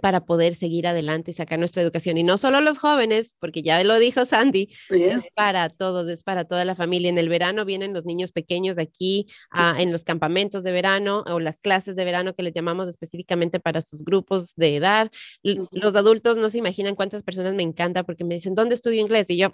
para 0.00 0.24
poder 0.24 0.54
seguir 0.54 0.86
adelante 0.86 1.30
y 1.30 1.34
sacar 1.34 1.58
nuestra 1.58 1.82
educación. 1.82 2.16
Y 2.16 2.22
no 2.22 2.38
solo 2.38 2.60
los 2.60 2.78
jóvenes, 2.78 3.36
porque 3.38 3.62
ya 3.62 3.82
lo 3.84 3.98
dijo 3.98 4.24
Sandy, 4.24 4.74
es 4.90 5.22
para 5.34 5.68
todos, 5.68 6.08
es 6.08 6.22
para 6.22 6.44
toda 6.44 6.64
la 6.64 6.74
familia. 6.74 7.10
En 7.10 7.18
el 7.18 7.28
verano 7.28 7.64
vienen 7.64 7.92
los 7.92 8.04
niños 8.04 8.32
pequeños 8.32 8.76
de 8.76 8.82
aquí 8.82 9.26
ah, 9.50 9.76
en 9.78 9.92
los 9.92 10.04
campamentos 10.04 10.62
de 10.62 10.72
verano 10.72 11.24
o 11.26 11.40
las 11.40 11.60
clases 11.60 11.96
de 11.96 12.04
verano 12.04 12.34
que 12.34 12.42
les 12.42 12.54
llamamos 12.54 12.88
específicamente 12.88 13.60
para 13.60 13.82
sus 13.82 14.04
grupos 14.04 14.54
de 14.56 14.76
edad. 14.76 15.10
Los 15.42 15.94
adultos 15.94 16.36
no 16.36 16.50
se 16.50 16.58
imaginan 16.58 16.94
cuántas 16.94 17.22
personas 17.22 17.54
me 17.54 17.62
encanta 17.62 18.04
porque 18.04 18.24
me 18.24 18.36
dicen, 18.36 18.54
¿dónde 18.54 18.74
estudio 18.74 19.00
inglés? 19.00 19.26
Y 19.28 19.36
yo, 19.36 19.50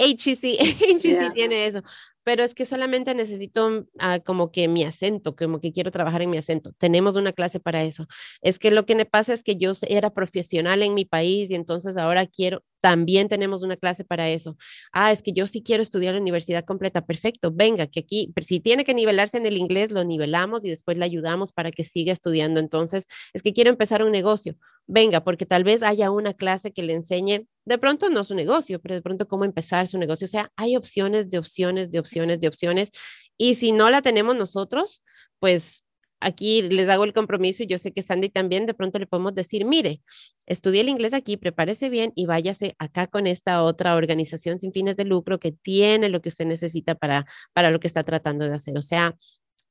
HCC, 0.00 0.58
HCC 0.58 1.32
tiene 1.34 1.66
eso 1.66 1.82
pero 2.22 2.42
es 2.44 2.54
que 2.54 2.66
solamente 2.66 3.14
necesito 3.14 3.86
ah, 3.98 4.20
como 4.20 4.52
que 4.52 4.68
mi 4.68 4.84
acento, 4.84 5.34
como 5.34 5.60
que 5.60 5.72
quiero 5.72 5.90
trabajar 5.90 6.22
en 6.22 6.30
mi 6.30 6.38
acento. 6.38 6.72
Tenemos 6.78 7.16
una 7.16 7.32
clase 7.32 7.60
para 7.60 7.82
eso. 7.82 8.06
Es 8.42 8.58
que 8.58 8.70
lo 8.70 8.84
que 8.86 8.94
me 8.94 9.04
pasa 9.06 9.32
es 9.32 9.42
que 9.42 9.56
yo 9.56 9.72
era 9.88 10.10
profesional 10.10 10.82
en 10.82 10.94
mi 10.94 11.04
país 11.04 11.50
y 11.50 11.54
entonces 11.54 11.96
ahora 11.96 12.26
quiero, 12.26 12.62
también 12.80 13.28
tenemos 13.28 13.62
una 13.62 13.76
clase 13.76 14.04
para 14.04 14.28
eso. 14.28 14.56
Ah, 14.92 15.12
es 15.12 15.22
que 15.22 15.32
yo 15.32 15.46
sí 15.46 15.62
quiero 15.62 15.82
estudiar 15.82 16.14
la 16.14 16.20
universidad 16.20 16.64
completa. 16.64 17.06
Perfecto, 17.06 17.50
venga, 17.52 17.86
que 17.86 18.00
aquí, 18.00 18.32
si 18.42 18.60
tiene 18.60 18.84
que 18.84 18.94
nivelarse 18.94 19.36
en 19.38 19.46
el 19.46 19.56
inglés, 19.56 19.90
lo 19.90 20.04
nivelamos 20.04 20.64
y 20.64 20.68
después 20.68 20.98
le 20.98 21.04
ayudamos 21.06 21.52
para 21.52 21.70
que 21.72 21.84
siga 21.84 22.12
estudiando. 22.12 22.60
Entonces, 22.60 23.06
es 23.32 23.42
que 23.42 23.52
quiero 23.52 23.70
empezar 23.70 24.02
un 24.02 24.12
negocio. 24.12 24.56
Venga, 24.86 25.22
porque 25.24 25.46
tal 25.46 25.64
vez 25.64 25.82
haya 25.82 26.10
una 26.10 26.34
clase 26.34 26.72
que 26.72 26.82
le 26.82 26.94
enseñe 26.94 27.46
de 27.64 27.78
pronto 27.78 28.10
no 28.10 28.24
su 28.24 28.34
negocio, 28.34 28.80
pero 28.80 28.94
de 28.94 29.02
pronto 29.02 29.28
cómo 29.28 29.44
empezar 29.44 29.86
su 29.86 29.98
negocio. 29.98 30.24
O 30.24 30.28
sea, 30.28 30.50
hay 30.56 30.76
opciones 30.76 31.30
de 31.30 31.38
opciones, 31.38 31.90
de 31.90 31.98
opciones, 31.98 32.40
de 32.40 32.48
opciones. 32.48 32.90
Y 33.36 33.54
si 33.56 33.72
no 33.72 33.90
la 33.90 34.02
tenemos 34.02 34.36
nosotros, 34.36 35.02
pues 35.38 35.84
aquí 36.20 36.62
les 36.62 36.88
hago 36.88 37.04
el 37.04 37.12
compromiso 37.12 37.62
y 37.62 37.66
yo 37.66 37.78
sé 37.78 37.92
que 37.92 38.02
Sandy 38.02 38.28
también 38.28 38.66
de 38.66 38.74
pronto 38.74 38.98
le 38.98 39.06
podemos 39.06 39.34
decir, 39.34 39.64
mire, 39.64 40.02
estudie 40.46 40.82
el 40.82 40.88
inglés 40.88 41.14
aquí, 41.14 41.36
prepárese 41.36 41.88
bien 41.88 42.12
y 42.14 42.26
váyase 42.26 42.76
acá 42.78 43.06
con 43.06 43.26
esta 43.26 43.62
otra 43.62 43.96
organización 43.96 44.58
sin 44.58 44.72
fines 44.72 44.96
de 44.96 45.04
lucro 45.04 45.40
que 45.40 45.52
tiene 45.52 46.08
lo 46.10 46.20
que 46.20 46.28
usted 46.28 46.46
necesita 46.46 46.94
para, 46.94 47.26
para 47.52 47.70
lo 47.70 47.80
que 47.80 47.86
está 47.86 48.04
tratando 48.04 48.46
de 48.46 48.54
hacer. 48.54 48.76
O 48.76 48.82
sea, 48.82 49.16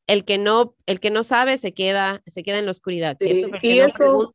el 0.07 0.25
que 0.25 0.39
no, 0.39 0.75
el 0.87 0.99
que 0.99 1.11
no 1.11 1.23
sabe 1.23 1.57
se 1.59 1.73
queda, 1.73 2.23
se 2.25 2.41
queda 2.41 2.57
en 2.57 2.65
la 2.65 2.71
oscuridad. 2.71 3.15
Y 3.61 3.79
eso 3.79 4.33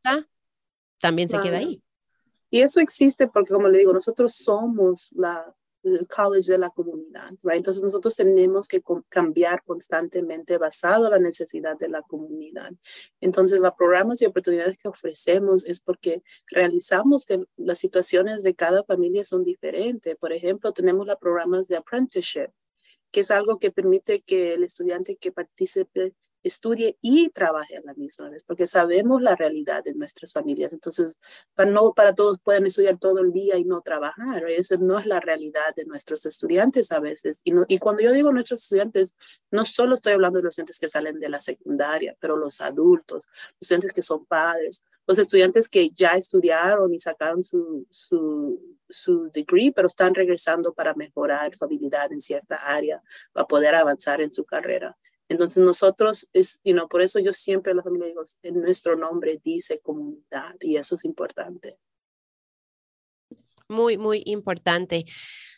también 1.01 1.29
se 1.29 1.41
queda 1.41 1.59
ahí. 1.59 1.83
Y 2.55 2.61
eso 2.61 2.79
existe 2.79 3.27
porque, 3.27 3.53
como 3.53 3.67
le 3.67 3.79
digo, 3.79 3.93
nosotros 3.93 4.33
somos 4.33 5.11
la, 5.11 5.53
el 5.83 6.07
college 6.07 6.53
de 6.53 6.59
la 6.59 6.71
comunidad, 6.71 7.31
right? 7.43 7.57
Entonces 7.57 7.83
nosotros 7.83 8.15
tenemos 8.15 8.69
que 8.69 8.81
cambiar 9.09 9.65
constantemente 9.65 10.57
basado 10.57 11.07
en 11.07 11.11
la 11.11 11.19
necesidad 11.19 11.77
de 11.77 11.89
la 11.89 12.03
comunidad. 12.03 12.71
Entonces 13.21 13.59
los 13.59 13.75
programas 13.75 14.23
y 14.23 14.27
oportunidades 14.27 14.79
que 14.79 14.87
ofrecemos 14.87 15.65
es 15.65 15.81
porque 15.81 16.23
realizamos 16.47 17.25
que 17.25 17.45
las 17.57 17.81
situaciones 17.81 18.45
de 18.45 18.55
cada 18.55 18.85
familia 18.85 19.25
son 19.25 19.43
diferentes. 19.43 20.15
Por 20.15 20.33
ejemplo, 20.33 20.71
tenemos 20.71 21.09
los 21.09 21.17
programas 21.17 21.67
de 21.67 21.79
apprenticeship, 21.79 22.53
que 23.11 23.23
es 23.23 23.33
algo 23.33 23.59
que 23.59 23.73
permite 23.73 24.21
que 24.21 24.55
el 24.55 24.63
estudiante 24.63 25.17
que 25.17 25.33
participe 25.33 26.15
estudie 26.45 26.99
y 27.01 27.31
trabaje 27.31 27.77
a 27.77 27.81
la 27.83 27.95
misma 27.95 28.29
vez, 28.29 28.45
porque 28.45 28.67
sabemos 28.67 29.23
la 29.23 29.35
realidad 29.35 29.83
de 29.83 29.95
nuestras 29.95 30.33
familias. 30.33 30.73
Entonces, 30.73 31.19
para, 31.55 31.71
no 31.71 31.93
para 31.95 32.15
todos 32.15 32.39
pueden 32.41 32.67
estudiar 32.67 32.99
todo 32.99 33.21
el 33.21 33.33
día 33.33 33.57
y 33.57 33.65
no 33.65 33.81
trabajar. 33.81 34.49
Esa 34.51 34.77
no 34.77 34.99
es 34.99 35.07
la 35.07 35.21
realidad 35.21 35.75
de 35.75 35.87
nuestros 35.87 36.27
estudiantes 36.27 36.93
a 36.93 37.01
veces. 37.01 37.41
Y, 37.45 37.55
y 37.69 37.79
cuando 37.79 38.03
yo 38.03 38.13
digo 38.13 38.31
nuestros 38.31 38.63
estudiantes, 38.63 39.17
no 39.51 39.65
solo 39.65 39.95
estoy 39.95 40.13
hablando 40.13 40.39
de 40.39 40.45
los 40.45 40.53
estudiantes 40.53 40.79
que 40.79 40.89
salen 40.89 41.19
de 41.19 41.29
la 41.29 41.41
secundaria, 41.41 42.17
pero 42.21 42.37
los 42.37 42.61
adultos, 42.61 43.27
los 43.27 43.63
estudiantes 43.63 43.93
que 43.93 44.03
son 44.03 44.27
padres, 44.27 44.85
los 45.07 45.19
estudiantes 45.19 45.69
que 45.69 45.91
ya 45.91 46.13
estudiaron 46.13 46.93
y 46.95 47.01
sacaron 47.01 47.43
su, 47.43 47.87
su, 47.91 48.79
su 48.89 49.31
degree, 49.31 49.73
pero 49.73 49.87
están 49.87 50.15
regresando 50.15 50.73
para 50.73 50.95
mejorar 50.95 51.57
su 51.57 51.65
habilidad 51.65 52.13
en 52.13 52.21
cierta 52.21 52.57
área, 52.57 53.03
para 53.33 53.47
poder 53.47 53.75
avanzar 53.75 54.21
en 54.21 54.31
su 54.31 54.45
carrera. 54.45 54.97
Entonces 55.29 55.63
nosotros, 55.63 56.29
es, 56.33 56.61
you 56.65 56.73
know, 56.73 56.89
por 56.89 57.03
eso 57.03 57.19
yo 57.19 57.33
siempre 57.33 57.73
a 57.73 57.75
la 57.75 57.83
familia 57.83 58.09
digo, 58.09 58.23
en 58.43 58.61
nuestro 58.61 58.97
nombre 58.97 59.41
dice 59.43 59.81
comunidad 59.81 60.55
y 60.61 60.77
eso 60.77 60.95
es 60.97 61.05
importante. 61.05 61.79
Muy, 63.69 63.97
muy 63.97 64.23
importante. 64.27 65.07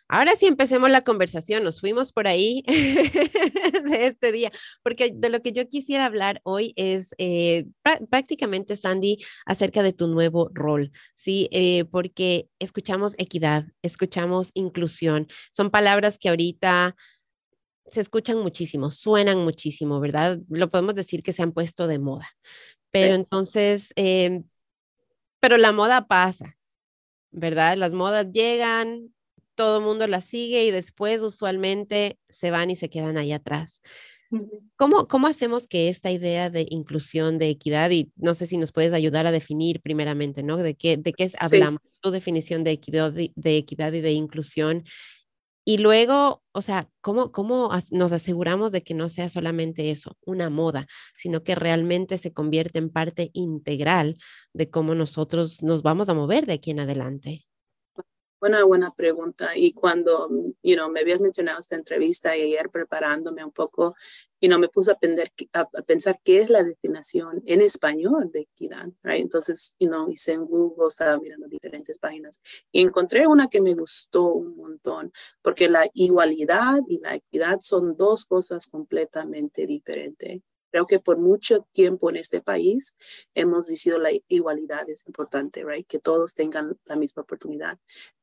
Ahora 0.08 0.36
sí 0.36 0.46
empecemos 0.46 0.88
la 0.88 1.00
conversación, 1.00 1.64
nos 1.64 1.80
fuimos 1.80 2.12
por 2.12 2.28
ahí 2.28 2.62
de 2.68 4.06
este 4.06 4.30
día, 4.30 4.52
porque 4.84 5.10
de 5.12 5.30
lo 5.30 5.42
que 5.42 5.50
yo 5.50 5.66
quisiera 5.66 6.04
hablar 6.04 6.40
hoy 6.44 6.72
es 6.76 7.12
eh, 7.18 7.66
prácticamente, 8.08 8.76
Sandy, 8.76 9.18
acerca 9.46 9.82
de 9.82 9.92
tu 9.92 10.06
nuevo 10.06 10.48
rol, 10.54 10.92
¿sí? 11.16 11.48
Eh, 11.50 11.86
porque 11.86 12.48
escuchamos 12.60 13.14
equidad, 13.18 13.66
escuchamos 13.82 14.52
inclusión, 14.54 15.26
son 15.50 15.72
palabras 15.72 16.18
que 16.18 16.28
ahorita 16.28 16.94
se 17.88 18.00
escuchan 18.00 18.38
muchísimo, 18.38 18.90
suenan 18.90 19.38
muchísimo, 19.38 20.00
¿verdad? 20.00 20.38
Lo 20.48 20.70
podemos 20.70 20.94
decir 20.94 21.22
que 21.22 21.32
se 21.32 21.42
han 21.42 21.52
puesto 21.52 21.86
de 21.86 21.98
moda. 21.98 22.28
Pero 22.90 23.14
entonces, 23.14 23.92
em, 23.96 24.44
pero 25.40 25.56
la 25.56 25.72
moda 25.72 26.06
pasa, 26.06 26.56
¿verdad? 27.30 27.76
Las 27.76 27.92
modas 27.92 28.26
llegan, 28.32 29.14
todo 29.54 29.78
el 29.78 29.84
mundo 29.84 30.06
las 30.06 30.24
sigue 30.24 30.64
y 30.64 30.70
después 30.70 31.22
usualmente 31.22 32.18
se 32.28 32.50
van 32.50 32.70
y 32.70 32.76
se 32.76 32.88
quedan 32.88 33.18
ahí 33.18 33.32
atrás. 33.32 33.82
¿Cómo, 34.76 35.06
¿Cómo 35.06 35.28
hacemos 35.28 35.68
que 35.68 35.88
esta 35.88 36.10
idea 36.10 36.50
de 36.50 36.66
inclusión, 36.68 37.38
de 37.38 37.48
equidad, 37.48 37.90
y 37.90 38.10
no 38.16 38.34
sé 38.34 38.46
si 38.46 38.56
nos 38.56 38.72
puedes 38.72 38.92
ayudar 38.92 39.26
a 39.26 39.30
definir 39.30 39.80
primeramente, 39.80 40.42
¿no? 40.42 40.56
¿De 40.56 40.74
qué, 40.74 40.96
de 40.96 41.12
qué 41.12 41.30
hablamos? 41.38 41.78
Tu 42.00 42.10
definición 42.10 42.64
de 42.64 42.72
equidad, 42.72 43.12
de 43.12 43.56
equidad 43.56 43.92
y 43.92 44.00
de 44.00 44.12
inclusión 44.12 44.84
y 45.68 45.78
luego, 45.78 46.44
o 46.52 46.62
sea, 46.62 46.88
¿cómo, 47.00 47.32
¿cómo 47.32 47.70
nos 47.90 48.12
aseguramos 48.12 48.70
de 48.70 48.84
que 48.84 48.94
no 48.94 49.08
sea 49.08 49.28
solamente 49.28 49.90
eso, 49.90 50.16
una 50.24 50.48
moda, 50.48 50.86
sino 51.16 51.42
que 51.42 51.56
realmente 51.56 52.18
se 52.18 52.32
convierte 52.32 52.78
en 52.78 52.88
parte 52.88 53.30
integral 53.32 54.16
de 54.52 54.70
cómo 54.70 54.94
nosotros 54.94 55.64
nos 55.64 55.82
vamos 55.82 56.08
a 56.08 56.14
mover 56.14 56.46
de 56.46 56.52
aquí 56.52 56.70
en 56.70 56.78
adelante? 56.78 57.46
Una 58.38 58.62
buena 58.62 58.92
pregunta. 58.94 59.56
Y 59.56 59.72
cuando, 59.72 60.28
you 60.62 60.76
know, 60.76 60.88
me 60.88 61.00
habías 61.00 61.20
mencionado 61.20 61.58
esta 61.58 61.74
entrevista 61.74 62.36
y 62.36 62.42
ayer 62.42 62.70
preparándome 62.70 63.44
un 63.44 63.50
poco, 63.50 63.96
y 64.38 64.46
no 64.46 64.60
me 64.60 64.68
puse 64.68 64.92
a, 64.92 64.98
a, 65.60 65.82
pensar 65.82 66.20
qué 66.22 66.40
es 66.40 66.50
la 66.50 66.62
definición 66.62 67.42
en 67.46 67.60
español 67.62 68.30
de 68.30 68.40
equidad, 68.40 68.88
right? 69.02 69.22
Entonces, 69.22 69.74
you 69.80 69.88
know, 69.88 70.08
hice 70.10 70.32
en 70.32 70.44
Google, 70.44 70.88
estaba 70.88 71.18
mirando 71.18 71.48
diferentes 71.48 71.98
páginas 71.98 72.40
y 72.70 72.82
encontré 72.82 73.26
una 73.26 73.48
que 73.48 73.62
me 73.62 73.74
gustó 73.74 74.26
un 74.26 74.54
montón, 74.86 75.12
porque 75.42 75.68
la 75.68 75.88
igualdad 75.94 76.80
y 76.88 76.98
la 76.98 77.16
equidad 77.16 77.58
son 77.60 77.96
dos 77.96 78.24
cosas 78.24 78.66
completamente 78.66 79.66
diferentes. 79.66 80.42
Creo 80.70 80.86
que 80.86 80.98
por 80.98 81.18
mucho 81.18 81.66
tiempo 81.72 82.10
en 82.10 82.16
este 82.16 82.40
país 82.40 82.96
hemos 83.34 83.68
dicho 83.68 83.98
la 83.98 84.10
igualdad 84.28 84.88
es 84.90 85.06
importante, 85.06 85.64
right? 85.64 85.86
Que 85.86 85.98
todos 85.98 86.34
tengan 86.34 86.76
la 86.84 86.96
misma 86.96 87.22
oportunidad 87.22 87.78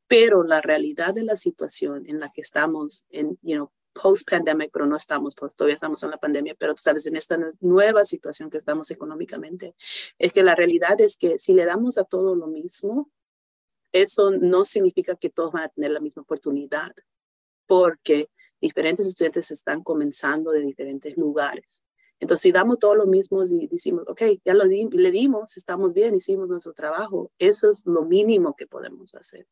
pero 0.05 0.43
la 0.43 0.61
realidad 0.61 1.13
de 1.15 1.23
la 1.23 1.35
situación 1.35 2.03
en 2.07 2.19
la 2.19 2.29
que 2.31 2.41
estamos 2.41 3.05
en, 3.09 3.39
you 3.41 3.55
know, 3.55 3.71
post-pandemic, 3.93 4.69
pero 4.71 4.85
no 4.85 4.95
estamos, 4.95 5.33
pues 5.35 5.55
todavía 5.55 5.75
estamos 5.75 6.03
en 6.03 6.11
la 6.11 6.17
pandemia, 6.17 6.55
pero 6.57 6.75
tú 6.75 6.81
sabes, 6.81 7.05
en 7.05 7.15
esta 7.15 7.37
nueva 7.61 8.05
situación 8.05 8.49
que 8.49 8.57
estamos 8.57 8.91
económicamente, 8.91 9.75
es 10.17 10.31
que 10.31 10.43
la 10.43 10.55
realidad 10.55 10.99
es 10.99 11.17
que 11.17 11.39
si 11.39 11.53
le 11.53 11.65
damos 11.65 11.97
a 11.97 12.03
todo 12.03 12.35
lo 12.35 12.47
mismo, 12.47 13.09
eso 13.93 14.31
no 14.31 14.65
significa 14.65 15.15
que 15.15 15.29
todos 15.29 15.53
van 15.53 15.63
a 15.63 15.69
tener 15.69 15.91
la 15.91 15.99
misma 15.99 16.23
oportunidad, 16.23 16.93
porque 17.67 18.29
diferentes 18.59 19.05
estudiantes 19.07 19.51
están 19.51 19.83
comenzando 19.83 20.51
de 20.51 20.61
diferentes 20.61 21.15
lugares. 21.15 21.83
Entonces, 22.23 22.43
si 22.43 22.51
damos 22.53 22.79
todo 22.79 22.95
lo 22.95 23.05
mismo 23.05 23.43
y 23.43 23.67
decimos, 23.67 24.05
ok, 24.07 24.21
ya 24.45 24.53
lo 24.53 24.63
le 24.63 25.11
dimos, 25.11 25.57
estamos 25.57 25.93
bien, 25.93 26.15
hicimos 26.15 26.47
nuestro 26.47 26.71
trabajo, 26.71 27.33
eso 27.37 27.69
es 27.69 27.85
lo 27.85 28.05
mínimo 28.05 28.55
que 28.55 28.65
podemos 28.65 29.13
hacer. 29.13 29.45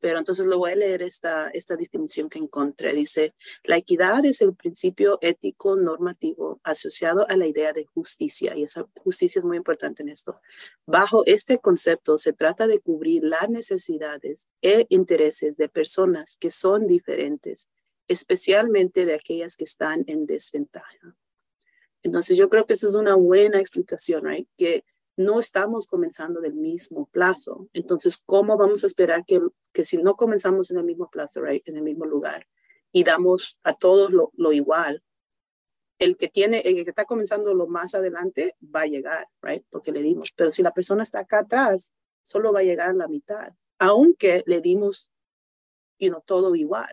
Pero 0.00 0.20
entonces 0.20 0.46
lo 0.46 0.56
voy 0.56 0.72
a 0.72 0.76
leer 0.76 1.02
esta, 1.02 1.50
esta 1.50 1.76
definición 1.76 2.30
que 2.30 2.38
encontré. 2.38 2.94
Dice, 2.94 3.34
la 3.62 3.76
equidad 3.76 4.24
es 4.24 4.40
el 4.40 4.54
principio 4.54 5.18
ético 5.20 5.76
normativo 5.76 6.60
asociado 6.62 7.28
a 7.28 7.36
la 7.36 7.46
idea 7.46 7.74
de 7.74 7.84
justicia, 7.84 8.56
y 8.56 8.62
esa 8.62 8.86
justicia 9.02 9.40
es 9.40 9.44
muy 9.44 9.58
importante 9.58 10.02
en 10.02 10.08
esto. 10.08 10.40
Bajo 10.86 11.24
este 11.26 11.58
concepto 11.58 12.16
se 12.16 12.32
trata 12.32 12.66
de 12.66 12.80
cubrir 12.80 13.22
las 13.22 13.50
necesidades 13.50 14.48
e 14.62 14.86
intereses 14.88 15.58
de 15.58 15.68
personas 15.68 16.38
que 16.38 16.50
son 16.50 16.86
diferentes, 16.86 17.68
especialmente 18.08 19.04
de 19.04 19.14
aquellas 19.14 19.58
que 19.58 19.64
están 19.64 20.04
en 20.06 20.24
desventaja. 20.24 21.14
Entonces 22.04 22.36
yo 22.36 22.48
creo 22.48 22.66
que 22.66 22.74
esa 22.74 22.86
es 22.86 22.94
una 22.94 23.16
buena 23.16 23.58
explicación, 23.58 24.24
right? 24.24 24.48
Que 24.56 24.84
no 25.16 25.40
estamos 25.40 25.86
comenzando 25.86 26.40
del 26.40 26.54
mismo 26.54 27.06
plazo. 27.06 27.68
Entonces, 27.72 28.22
¿cómo 28.24 28.56
vamos 28.56 28.84
a 28.84 28.86
esperar 28.86 29.24
que, 29.24 29.40
que 29.72 29.84
si 29.84 29.96
no 29.96 30.14
comenzamos 30.14 30.70
en 30.70 30.78
el 30.78 30.84
mismo 30.84 31.08
plazo, 31.10 31.40
right? 31.42 31.66
En 31.66 31.76
el 31.76 31.82
mismo 31.82 32.04
lugar 32.04 32.46
y 32.92 33.02
damos 33.02 33.58
a 33.64 33.74
todos 33.74 34.12
lo, 34.12 34.30
lo 34.36 34.52
igual, 34.52 35.02
el 35.98 36.16
que 36.16 36.28
tiene, 36.28 36.58
el 36.60 36.84
que 36.84 36.90
está 36.90 37.04
comenzando 37.06 37.54
lo 37.54 37.66
más 37.66 37.94
adelante 37.94 38.56
va 38.62 38.82
a 38.82 38.86
llegar, 38.86 39.28
right? 39.42 39.64
Porque 39.70 39.92
le 39.92 40.02
dimos. 40.02 40.32
Pero 40.32 40.50
si 40.50 40.62
la 40.62 40.72
persona 40.72 41.02
está 41.02 41.20
acá 41.20 41.40
atrás, 41.40 41.94
solo 42.22 42.52
va 42.52 42.60
a 42.60 42.64
llegar 42.64 42.90
a 42.90 42.94
la 42.94 43.08
mitad, 43.08 43.54
aunque 43.78 44.42
le 44.46 44.60
dimos, 44.60 45.10
you 45.98 46.10
know, 46.10 46.22
todo 46.24 46.54
igual. 46.54 46.92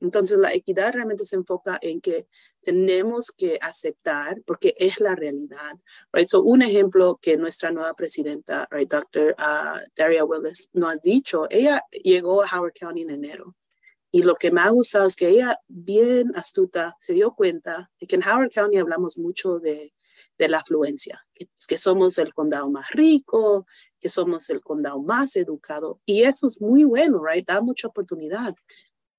Entonces, 0.00 0.38
la 0.38 0.54
equidad 0.54 0.92
realmente 0.92 1.24
se 1.24 1.36
enfoca 1.36 1.78
en 1.80 2.00
que 2.00 2.26
tenemos 2.62 3.30
que 3.30 3.58
aceptar, 3.60 4.42
porque 4.44 4.74
es 4.78 5.00
la 5.00 5.14
realidad. 5.14 5.74
Right? 6.12 6.28
So, 6.28 6.42
un 6.42 6.62
ejemplo 6.62 7.18
que 7.20 7.36
nuestra 7.36 7.70
nueva 7.70 7.94
presidenta, 7.94 8.66
right, 8.70 8.90
Dr. 8.90 9.36
Uh, 9.38 9.78
Daria 9.94 10.24
Willis, 10.24 10.70
nos 10.72 10.94
ha 10.94 10.96
dicho, 10.96 11.46
ella 11.50 11.82
llegó 11.90 12.42
a 12.42 12.48
Howard 12.52 12.72
County 12.78 13.02
en 13.02 13.10
enero. 13.10 13.54
Y 14.10 14.22
lo 14.22 14.36
que 14.36 14.50
me 14.50 14.62
ha 14.62 14.70
gustado 14.70 15.06
es 15.06 15.14
que 15.14 15.28
ella, 15.28 15.58
bien 15.68 16.32
astuta, 16.34 16.96
se 16.98 17.12
dio 17.12 17.32
cuenta 17.32 17.90
de 18.00 18.06
que 18.06 18.16
en 18.16 18.22
Howard 18.22 18.50
County 18.50 18.78
hablamos 18.78 19.18
mucho 19.18 19.58
de, 19.58 19.92
la 20.38 20.58
afluencia, 20.58 21.24
que, 21.34 21.78
somos 21.78 22.18
el 22.18 22.32
condado 22.32 22.70
más 22.70 22.90
rico, 22.90 23.66
que 24.00 24.08
somos 24.08 24.48
el 24.50 24.60
condado 24.60 25.02
más 25.02 25.36
educado. 25.36 26.00
Y 26.06 26.22
eso 26.22 26.46
es 26.46 26.60
muy 26.60 26.84
bueno? 26.84 27.22
Da 27.46 27.60
mucha 27.60 27.88
oportunidad 27.88 28.54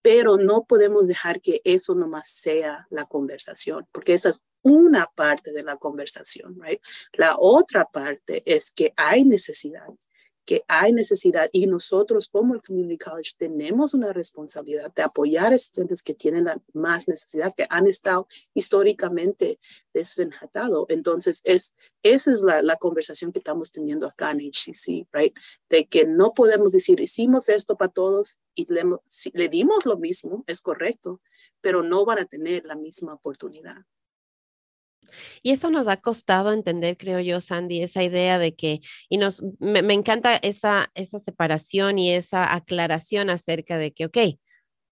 pero 0.08 0.38
no 0.38 0.64
podemos 0.64 1.06
dejar 1.06 1.42
que 1.42 1.60
eso 1.66 1.94
nomás 1.94 2.30
sea 2.30 2.88
la 2.90 3.04
conversación, 3.04 3.86
porque 3.92 4.14
esa 4.14 4.30
es 4.30 4.42
una 4.62 5.12
parte 5.14 5.52
de 5.52 5.64
la 5.64 5.76
conversación, 5.76 6.58
right? 6.62 6.80
La 7.12 7.36
otra 7.38 7.84
parte 7.84 8.42
es 8.46 8.72
que 8.72 8.94
hay 8.96 9.26
necesidades 9.26 10.07
que 10.48 10.64
hay 10.70 10.94
necesidad 10.94 11.50
y 11.52 11.68
nosotros 11.68 12.30
como 12.30 12.56
el 12.56 12.62
Community 12.64 12.98
College 12.98 13.32
tenemos 13.38 13.94
una 13.94 14.14
responsabilidad 14.14 14.94
de 14.96 15.04
apoyar 15.04 15.52
a 15.52 15.56
estudiantes 15.56 16.02
que 16.02 16.14
tienen 16.14 16.48
más 16.72 17.10
necesidad, 17.10 17.54
que 17.54 17.68
han 17.70 17.86
estado 17.86 18.30
históricamente 18.54 19.60
desvenjatados. 19.94 20.86
Entonces, 20.88 21.42
es, 21.44 21.76
esa 22.02 22.32
es 22.32 22.42
la, 22.44 22.78
conversación 22.78 23.34
que 23.34 23.40
estamos 23.40 23.74
teniendo 23.74 24.08
acá 24.08 24.32
en 24.32 24.40
HCC, 24.40 25.06
right? 25.12 25.36
De 25.70 25.86
que 25.86 26.06
no 26.06 26.34
podemos 26.34 26.72
decir, 26.72 27.02
hicimos 27.02 27.50
esto 27.50 27.76
para 27.76 27.92
todos 27.92 28.40
y 28.56 28.68
le 29.34 29.50
dimos 29.50 29.86
lo 29.86 29.98
mismo, 29.98 30.46
es 30.48 30.62
correcto, 30.62 31.20
pero 31.60 31.84
no 31.84 32.06
van 32.06 32.20
a 32.20 32.26
tener 32.26 32.64
la 32.64 32.78
misma 32.78 33.16
oportunidad. 33.16 33.84
Y 35.44 35.52
eso 35.52 35.70
nos 35.70 35.88
ha 35.88 35.98
costado 35.98 36.52
entender, 36.52 36.98
creo 36.98 37.20
yo, 37.20 37.42
Sandy, 37.42 37.82
esa 37.82 38.04
idea 38.04 38.40
de 38.40 38.56
que, 38.56 38.82
y 39.10 39.18
nos, 39.18 39.44
me, 39.60 39.94
encanta 39.94 40.36
esa, 40.36 40.92
esa 40.96 41.20
separación 41.20 42.00
y 42.00 42.12
esa 42.12 42.54
aclaración 42.54 43.30
acerca 43.30 43.78
de 43.78 43.94
que, 43.94 44.06
ok, 44.06 44.18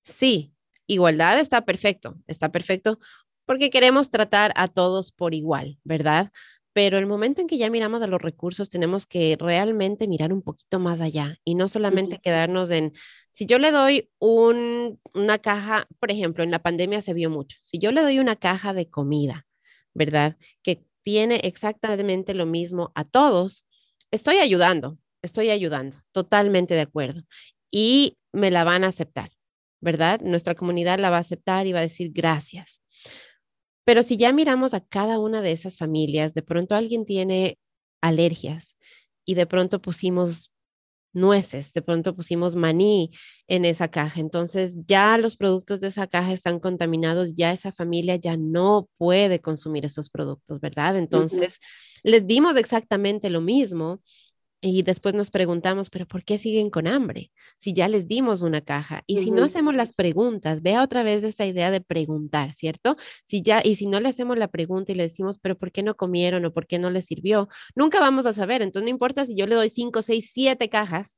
sí, 0.04 0.54
igualdad 0.88 1.40
está 1.40 1.66
perfecto, 1.66 2.16
está 2.28 2.52
perfecto 2.52 3.00
porque 3.46 3.70
queremos 3.70 4.10
tratar 4.10 4.52
a 4.56 4.68
todos 4.68 5.12
por 5.12 5.34
igual, 5.34 5.78
¿verdad? 5.84 6.32
Pero 6.74 6.98
el 6.98 7.06
momento 7.06 7.40
en 7.40 7.48
que 7.48 7.58
ya 7.58 7.70
miramos 7.70 8.02
a 8.02 8.08
los 8.08 8.22
recursos, 8.22 8.70
tenemos 8.70 9.06
que 9.06 9.38
realmente 9.40 10.08
mirar 10.08 10.34
un 10.34 10.42
poquito 10.42 10.78
más 10.80 11.00
allá 11.00 11.38
y 11.46 11.56
no 11.56 11.70
solamente 11.70 12.20
quedarnos 12.20 12.70
en, 12.70 12.92
si 13.32 13.46
yo 13.46 13.60
le 13.60 13.72
doy 13.72 14.12
un, 14.20 15.00
una 15.14 15.40
caja, 15.40 15.88
por 16.00 16.12
ejemplo, 16.12 16.44
en 16.44 16.52
la 16.52 16.62
pandemia 16.62 17.02
se 17.02 17.14
vio 17.14 17.30
mucho, 17.30 17.58
si 17.62 17.80
yo 17.80 17.94
le 17.94 18.02
doy 18.02 18.20
una 18.20 18.36
caja 18.36 18.74
de 18.74 18.90
comida, 18.90 19.46
¿verdad? 19.96 20.38
Que 20.62 20.86
tiene 21.04 21.38
exactamente 21.44 22.36
lo 22.36 22.46
mismo 22.46 22.92
a 22.94 23.06
todos, 23.06 23.66
estoy 24.12 24.38
ayudando, 24.38 25.00
estoy 25.24 25.50
ayudando, 25.50 25.98
totalmente 26.12 26.76
de 26.76 26.82
acuerdo. 26.82 27.24
Y 27.72 28.18
me 28.32 28.52
la 28.52 28.64
van 28.64 28.84
a 28.84 28.88
aceptar, 28.90 29.32
¿verdad? 29.82 30.22
Nuestra 30.22 30.54
comunidad 30.54 31.00
la 31.00 31.10
va 31.10 31.18
a 31.18 31.22
aceptar 31.22 31.66
y 31.66 31.74
va 31.74 31.80
a 31.80 31.84
decir 31.84 32.12
gracias. 32.14 32.82
Pero 33.86 34.04
si 34.04 34.18
ya 34.18 34.34
miramos 34.34 34.74
a 34.74 34.82
cada 34.82 35.20
una 35.20 35.42
de 35.42 35.52
esas 35.52 35.78
familias, 35.78 36.34
de 36.34 36.42
pronto 36.42 36.76
alguien 36.76 37.06
tiene 37.06 37.58
alergias 38.02 38.76
y 39.26 39.36
de 39.36 39.46
pronto 39.46 39.82
pusimos 39.82 40.52
nueces, 41.16 41.74
de 41.74 41.82
pronto 41.82 42.16
pusimos 42.16 42.56
maní 42.56 43.12
en 43.48 43.66
esa 43.66 43.88
caja. 43.88 44.20
Entonces 44.20 44.76
ya 44.86 45.18
los 45.18 45.38
productos 45.38 45.80
de 45.80 45.88
esa 45.88 46.08
caja 46.08 46.34
están 46.34 46.60
contaminados, 46.60 47.36
ya 47.36 47.52
esa 47.52 47.72
familia 47.72 48.16
ya 48.18 48.38
no 48.38 48.90
puede 48.98 49.40
consumir 49.40 49.86
esos 49.86 50.10
productos, 50.10 50.60
¿verdad? 50.60 50.98
Entonces 50.98 51.60
les 52.04 52.28
dimos 52.28 52.56
exactamente 52.58 53.30
lo 53.30 53.42
mismo 53.42 54.02
y 54.62 54.82
después 54.84 55.14
nos 55.14 55.30
preguntamos, 55.30 55.90
pero 55.90 56.08
¿por 56.08 56.24
qué 56.24 56.38
siguen 56.38 56.70
con 56.70 56.88
hambre? 56.88 57.32
Si 57.58 57.74
ya 57.74 57.88
les 57.88 58.08
dimos 58.08 58.42
una 58.42 58.62
caja. 58.62 59.04
Y 59.06 59.20
si 59.20 59.30
no 59.30 59.44
hacemos 59.44 59.76
las 59.76 59.94
preguntas, 59.94 60.62
vea 60.62 60.82
otra 60.82 61.04
vez 61.04 61.24
esa 61.24 61.46
idea 61.46 61.70
de 61.72 61.82
preguntar, 61.82 62.54
¿cierto? 62.54 62.98
Si 63.26 63.42
ya, 63.42 63.62
y 63.64 63.76
si 63.76 63.86
no 63.86 64.00
le 64.00 64.10
hacemos 64.10 64.38
la 64.38 64.48
pregunta 64.48 64.92
y 64.92 64.96
le 64.96 65.04
decimos, 65.04 65.38
pero 65.38 65.58
¿por 65.58 65.72
qué 65.72 65.84
no 65.84 65.96
comieron 65.96 66.46
o 66.46 66.54
por 66.54 66.66
qué 66.68 66.80
no 66.80 66.90
les 66.90 67.06
sirvió? 67.06 67.48
Nunca 67.76 68.00
vamos 68.00 68.26
a 68.26 68.34
saber. 68.34 68.62
Entonces 68.62 68.86
no 68.86 68.90
importa 68.90 69.26
si 69.26 69.36
yo 69.36 69.46
le 69.46 69.56
doy 69.56 69.70
cinco, 69.70 70.02
seis, 70.02 70.32
siete 70.34 70.70
cajas, 70.70 71.16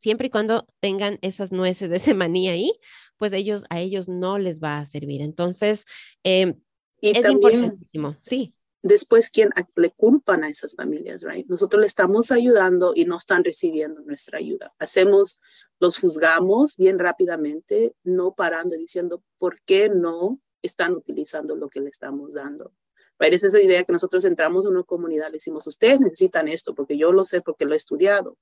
siempre 0.00 0.26
y 0.26 0.30
cuando 0.30 0.66
tengan 0.80 1.18
esas 1.22 1.52
nueces 1.52 1.90
de 1.90 1.98
ese 1.98 2.14
maní 2.14 2.48
ahí, 2.48 2.72
pues 3.18 3.32
ellos, 3.32 3.64
a 3.70 3.78
ellos 3.78 4.08
no 4.08 4.38
les 4.38 4.60
va 4.60 4.78
a 4.78 4.86
servir. 4.86 5.22
Entonces, 5.22 5.84
em, 6.24 6.60
es 7.00 7.24
importantísimo, 7.24 8.16
sí 8.20 8.54
después 8.82 9.30
quién 9.30 9.50
le 9.76 9.90
culpan 9.90 10.44
a 10.44 10.48
esas 10.48 10.74
familias, 10.74 11.22
right? 11.22 11.46
Nosotros 11.46 11.80
le 11.80 11.86
estamos 11.86 12.30
ayudando 12.30 12.92
y 12.94 13.04
no 13.04 13.16
están 13.16 13.44
recibiendo 13.44 14.00
nuestra 14.02 14.38
ayuda. 14.38 14.72
Hacemos, 14.78 15.40
los 15.78 15.98
juzgamos 15.98 16.76
bien 16.76 16.98
rápidamente, 16.98 17.94
no 18.02 18.34
parando 18.34 18.76
diciendo 18.76 19.22
por 19.38 19.60
qué 19.62 19.88
no 19.88 20.40
están 20.62 20.92
utilizando 20.92 21.56
lo 21.56 21.68
que 21.68 21.80
le 21.80 21.90
estamos 21.90 22.32
dando. 22.32 22.72
Right? 23.18 23.34
Es 23.34 23.44
esa 23.44 23.60
idea 23.60 23.84
que 23.84 23.92
nosotros 23.92 24.24
entramos 24.24 24.64
en 24.64 24.72
una 24.72 24.82
comunidad, 24.82 25.28
le 25.28 25.34
decimos, 25.34 25.66
ustedes 25.66 26.00
necesitan 26.00 26.48
esto 26.48 26.74
porque 26.74 26.96
yo 26.96 27.12
lo 27.12 27.24
sé 27.24 27.40
porque 27.40 27.64
lo 27.64 27.74
he 27.74 27.76
estudiado 27.76 28.36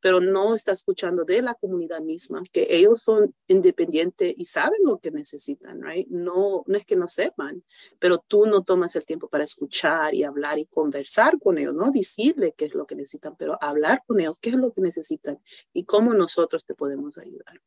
pero 0.00 0.20
no 0.20 0.54
está 0.54 0.72
escuchando 0.72 1.24
de 1.24 1.42
la 1.42 1.54
comunidad 1.54 2.00
misma, 2.00 2.42
que 2.52 2.66
ellos 2.70 3.02
son 3.02 3.34
independientes 3.48 4.34
y 4.36 4.44
saben 4.44 4.80
lo 4.84 4.98
que 4.98 5.10
necesitan, 5.10 5.82
right? 5.82 6.06
No, 6.08 6.64
no 6.66 6.76
es 6.76 6.84
que 6.84 6.96
no 6.96 7.08
sepan, 7.08 7.64
pero 7.98 8.18
tú 8.18 8.46
no 8.46 8.62
tomas 8.62 8.94
el 8.96 9.04
tiempo 9.04 9.28
para 9.28 9.44
escuchar 9.44 10.14
y 10.14 10.22
hablar 10.22 10.58
y 10.58 10.66
conversar 10.66 11.38
con 11.38 11.58
ellos, 11.58 11.74
no 11.74 11.90
decirle 11.90 12.54
qué 12.56 12.66
es 12.66 12.74
lo 12.74 12.86
que 12.86 12.94
necesitan, 12.94 13.36
pero 13.36 13.58
hablar 13.62 14.02
con 14.06 14.20
ellos, 14.20 14.36
qué 14.40 14.50
es 14.50 14.56
lo 14.56 14.72
que 14.72 14.80
necesitan 14.80 15.38
y 15.72 15.84
cómo 15.84 16.14
nosotros 16.14 16.64
te 16.64 16.74
podemos 16.74 17.18
ayudar. 17.18 17.60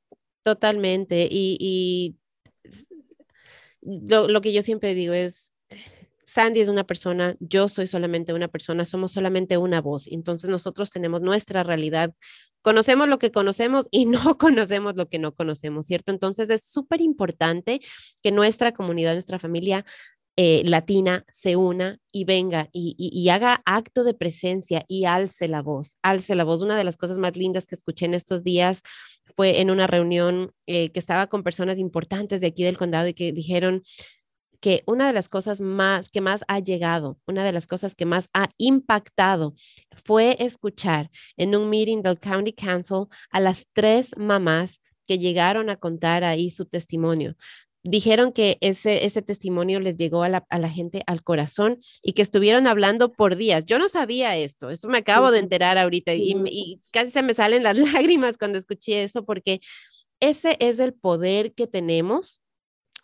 Totalmente. 0.43 1.27
Y, 1.29 2.15
lo, 3.81 4.27
lo 4.27 4.41
que 4.41 4.51
yo 4.53 4.61
siempre 4.61 4.93
digo 4.93 5.13
es, 5.13 5.51
Sandy 6.29 6.61
es 6.61 6.69
una 6.69 6.83
persona, 6.83 7.35
yo 7.39 7.67
soy 7.67 7.87
solamente 7.87 8.33
una 8.33 8.47
persona, 8.47 8.85
somos 8.85 9.11
solamente 9.11 9.57
una 9.57 9.81
voz. 9.81 10.07
Entonces 10.07 10.49
nosotros 10.49 10.91
tenemos 10.91 11.21
nuestra 11.21 11.63
realidad, 11.63 12.13
conocemos 12.61 13.07
lo 13.07 13.19
que 13.19 13.31
conocemos 13.31 13.87
y 13.91 14.05
no 14.05 14.37
conocemos 14.37 14.95
lo 14.95 15.09
que 15.09 15.19
no 15.19 15.33
conocemos, 15.33 15.85
¿cierto? 15.87 16.11
Entonces 16.11 16.49
es 16.49 16.63
súper 16.63 17.01
importante 17.01 17.81
que 18.21 18.31
nuestra 18.31 18.73
comunidad, 18.73 19.13
nuestra 19.13 19.39
familia 19.39 19.85
eh, 20.41 20.63
latina 20.63 21.25
se 21.33 21.57
una 21.57 21.99
y 22.13 22.23
venga 22.23 22.69
y, 22.71 23.27
haga 23.27 23.61
acto 23.65 24.05
de 24.05 24.13
presencia 24.13 24.85
y 24.87 25.03
alce 25.03 25.49
la 25.49 25.61
voz, 25.61 25.97
alce 26.01 26.33
la 26.33 26.45
voz. 26.45 26.61
Una 26.61 26.77
de 26.77 26.85
las 26.85 26.95
cosas 26.95 27.17
más 27.17 27.35
lindas 27.35 27.67
que 27.67 27.75
escuché 27.75 28.05
en 28.05 28.13
estos 28.13 28.43
días 28.45 28.81
fue 29.35 29.59
en 29.59 29.69
una 29.69 29.85
reunión 29.85 30.53
eh, 30.65 30.91
que 30.91 30.99
estaba 30.99 31.27
con 31.27 31.43
personas 31.43 31.77
importantes 31.77 32.39
de 32.39 32.47
aquí 32.47 32.63
del 32.63 32.77
condado 32.77 33.09
y 33.09 33.13
que 33.13 33.33
dijeron, 33.33 33.83
que 34.59 34.83
una 34.85 35.07
de 35.07 35.13
las 35.13 35.29
cosas 35.29 35.61
más 35.61 36.09
que 36.09 36.21
más 36.21 36.41
ha 36.47 36.59
llegado, 36.59 37.17
una 37.27 37.43
de 37.43 37.51
las 37.51 37.67
cosas 37.67 37.95
que 37.95 38.05
más 38.05 38.29
ha 38.33 38.49
impactado 38.57 39.53
fue 40.05 40.35
escuchar 40.39 41.09
en 41.37 41.55
un 41.55 41.69
meeting 41.69 42.01
del 42.01 42.19
County 42.19 42.53
Council 42.53 43.05
a 43.31 43.39
las 43.39 43.67
tres 43.73 44.11
mamás 44.17 44.81
que 45.07 45.17
llegaron 45.17 45.69
a 45.69 45.77
contar 45.77 46.23
ahí 46.23 46.51
su 46.51 46.65
testimonio. 46.65 47.35
Dijeron 47.81 48.33
que 48.33 48.57
ese, 48.59 49.05
ese 49.05 49.21
testimonio 49.21 49.79
les 49.79 49.95
llegó 49.95 50.23
a 50.23 50.29
la, 50.29 50.45
a 50.49 50.59
la 50.59 50.69
gente 50.69 51.01
al 51.07 51.23
corazón 51.23 51.79
y 52.03 52.11
que 52.11 52.21
estuvieron 52.21 52.67
hablando 52.67 53.13
por 53.13 53.37
días. 53.37 53.65
Yo 53.65 53.79
no 53.79 53.87
sabía 53.87 54.35
esto, 54.35 54.69
eso 54.69 54.89
me 54.89 54.97
acabo 54.97 55.31
de 55.31 55.39
enterar 55.39 55.77
ahorita 55.77 56.13
y, 56.13 56.35
y 56.45 56.81
casi 56.91 57.11
se 57.11 57.23
me 57.23 57.33
salen 57.33 57.63
las 57.63 57.77
lágrimas 57.93 58.37
cuando 58.37 58.57
escuché 58.57 59.03
eso 59.03 59.23
porque 59.25 59.61
ese 60.19 60.57
es 60.59 60.77
el 60.79 60.93
poder 60.93 61.53
que 61.53 61.67
tenemos 61.67 62.41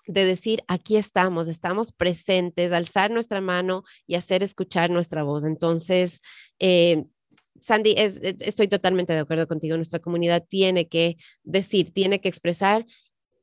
de 0.08 0.26
decir, 0.26 0.64
aquí 0.68 0.98
estamos, 0.98 1.48
estamos 1.48 1.92
presentes, 1.92 2.72
alzar 2.72 3.12
nuestra 3.12 3.42
mano 3.42 3.84
y 4.08 4.16
hacer 4.16 4.44
escuchar 4.44 4.90
nuestra 4.90 5.24
voz. 5.24 5.44
Entonces, 5.44 6.22
eh, 6.60 7.06
Sandy, 7.62 7.96
e, 7.98 8.36
estoy 8.42 8.68
totalmente 8.68 9.14
de 9.14 9.20
acuerdo 9.20 9.48
contigo. 9.48 9.76
Nuestra 9.76 10.00
comunidad 10.00 10.46
tiene 10.48 10.88
que 10.88 11.18
decir, 11.44 11.94
tiene 11.94 12.22
que 12.22 12.30
expresar 12.30 12.86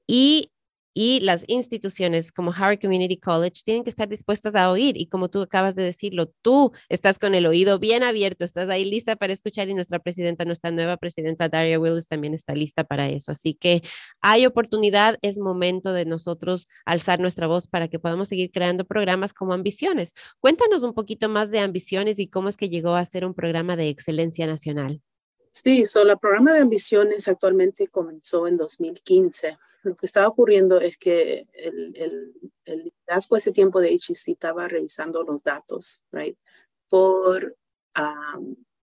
y 0.06 0.52
y 0.94 1.20
las 1.20 1.44
instituciones 1.46 2.32
como 2.32 2.50
Howard 2.50 2.80
Community 2.80 3.18
College 3.18 3.62
tienen 3.64 3.84
que 3.84 3.90
estar 3.90 4.08
dispuestas 4.08 4.54
a 4.54 4.70
oír 4.70 4.96
y 4.96 5.06
como 5.06 5.30
tú 5.30 5.42
acabas 5.42 5.74
de 5.74 5.82
decirlo, 5.82 6.26
tú 6.42 6.72
estás 6.88 7.18
con 7.18 7.34
el 7.34 7.46
oído 7.46 7.78
bien 7.78 8.02
abierto, 8.02 8.44
estás 8.44 8.68
ahí 8.68 8.84
lista 8.84 9.16
para 9.16 9.32
escuchar 9.32 9.68
y 9.68 9.74
nuestra 9.74 9.98
presidenta, 9.98 10.44
nuestra 10.44 10.70
nueva 10.70 10.96
presidenta 10.96 11.48
Daria 11.48 11.78
Willis 11.78 12.06
también 12.06 12.34
está 12.34 12.54
lista 12.54 12.84
para 12.84 13.08
eso. 13.08 13.32
Así 13.32 13.54
que 13.54 13.82
hay 14.20 14.46
oportunidad, 14.46 15.18
es 15.22 15.38
momento 15.38 15.92
de 15.92 16.04
nosotros 16.04 16.68
alzar 16.84 17.20
nuestra 17.20 17.46
voz 17.46 17.66
para 17.66 17.88
que 17.88 17.98
podamos 17.98 18.28
seguir 18.28 18.50
creando 18.50 18.84
programas 18.84 19.32
como 19.32 19.54
Ambiciones. 19.54 20.12
Cuéntanos 20.40 20.82
un 20.82 20.94
poquito 20.94 21.28
más 21.28 21.50
de 21.50 21.60
Ambiciones 21.60 22.18
y 22.18 22.28
cómo 22.28 22.48
es 22.48 22.56
que 22.56 22.68
llegó 22.68 22.94
a 22.94 23.04
ser 23.04 23.24
un 23.24 23.34
programa 23.34 23.76
de 23.76 23.88
excelencia 23.88 24.46
nacional. 24.46 25.00
Sí, 25.52 25.84
so, 25.84 26.02
el 26.02 26.18
programa 26.18 26.54
de 26.54 26.60
Ambiciones 26.60 27.28
actualmente 27.28 27.86
comenzó 27.88 28.46
en 28.46 28.56
2015 28.56 29.58
lo 29.82 29.96
que 29.96 30.06
estaba 30.06 30.28
ocurriendo 30.28 30.80
es 30.80 30.96
que 30.96 31.46
el, 31.52 31.92
el, 32.64 32.92
ese 33.36 33.52
tiempo 33.52 33.80
de 33.80 33.90
HEC 33.90 34.28
estaba 34.28 34.68
revisando 34.68 35.22
los 35.22 35.42
datos, 35.42 36.04
right, 36.12 36.36
por, 36.88 37.56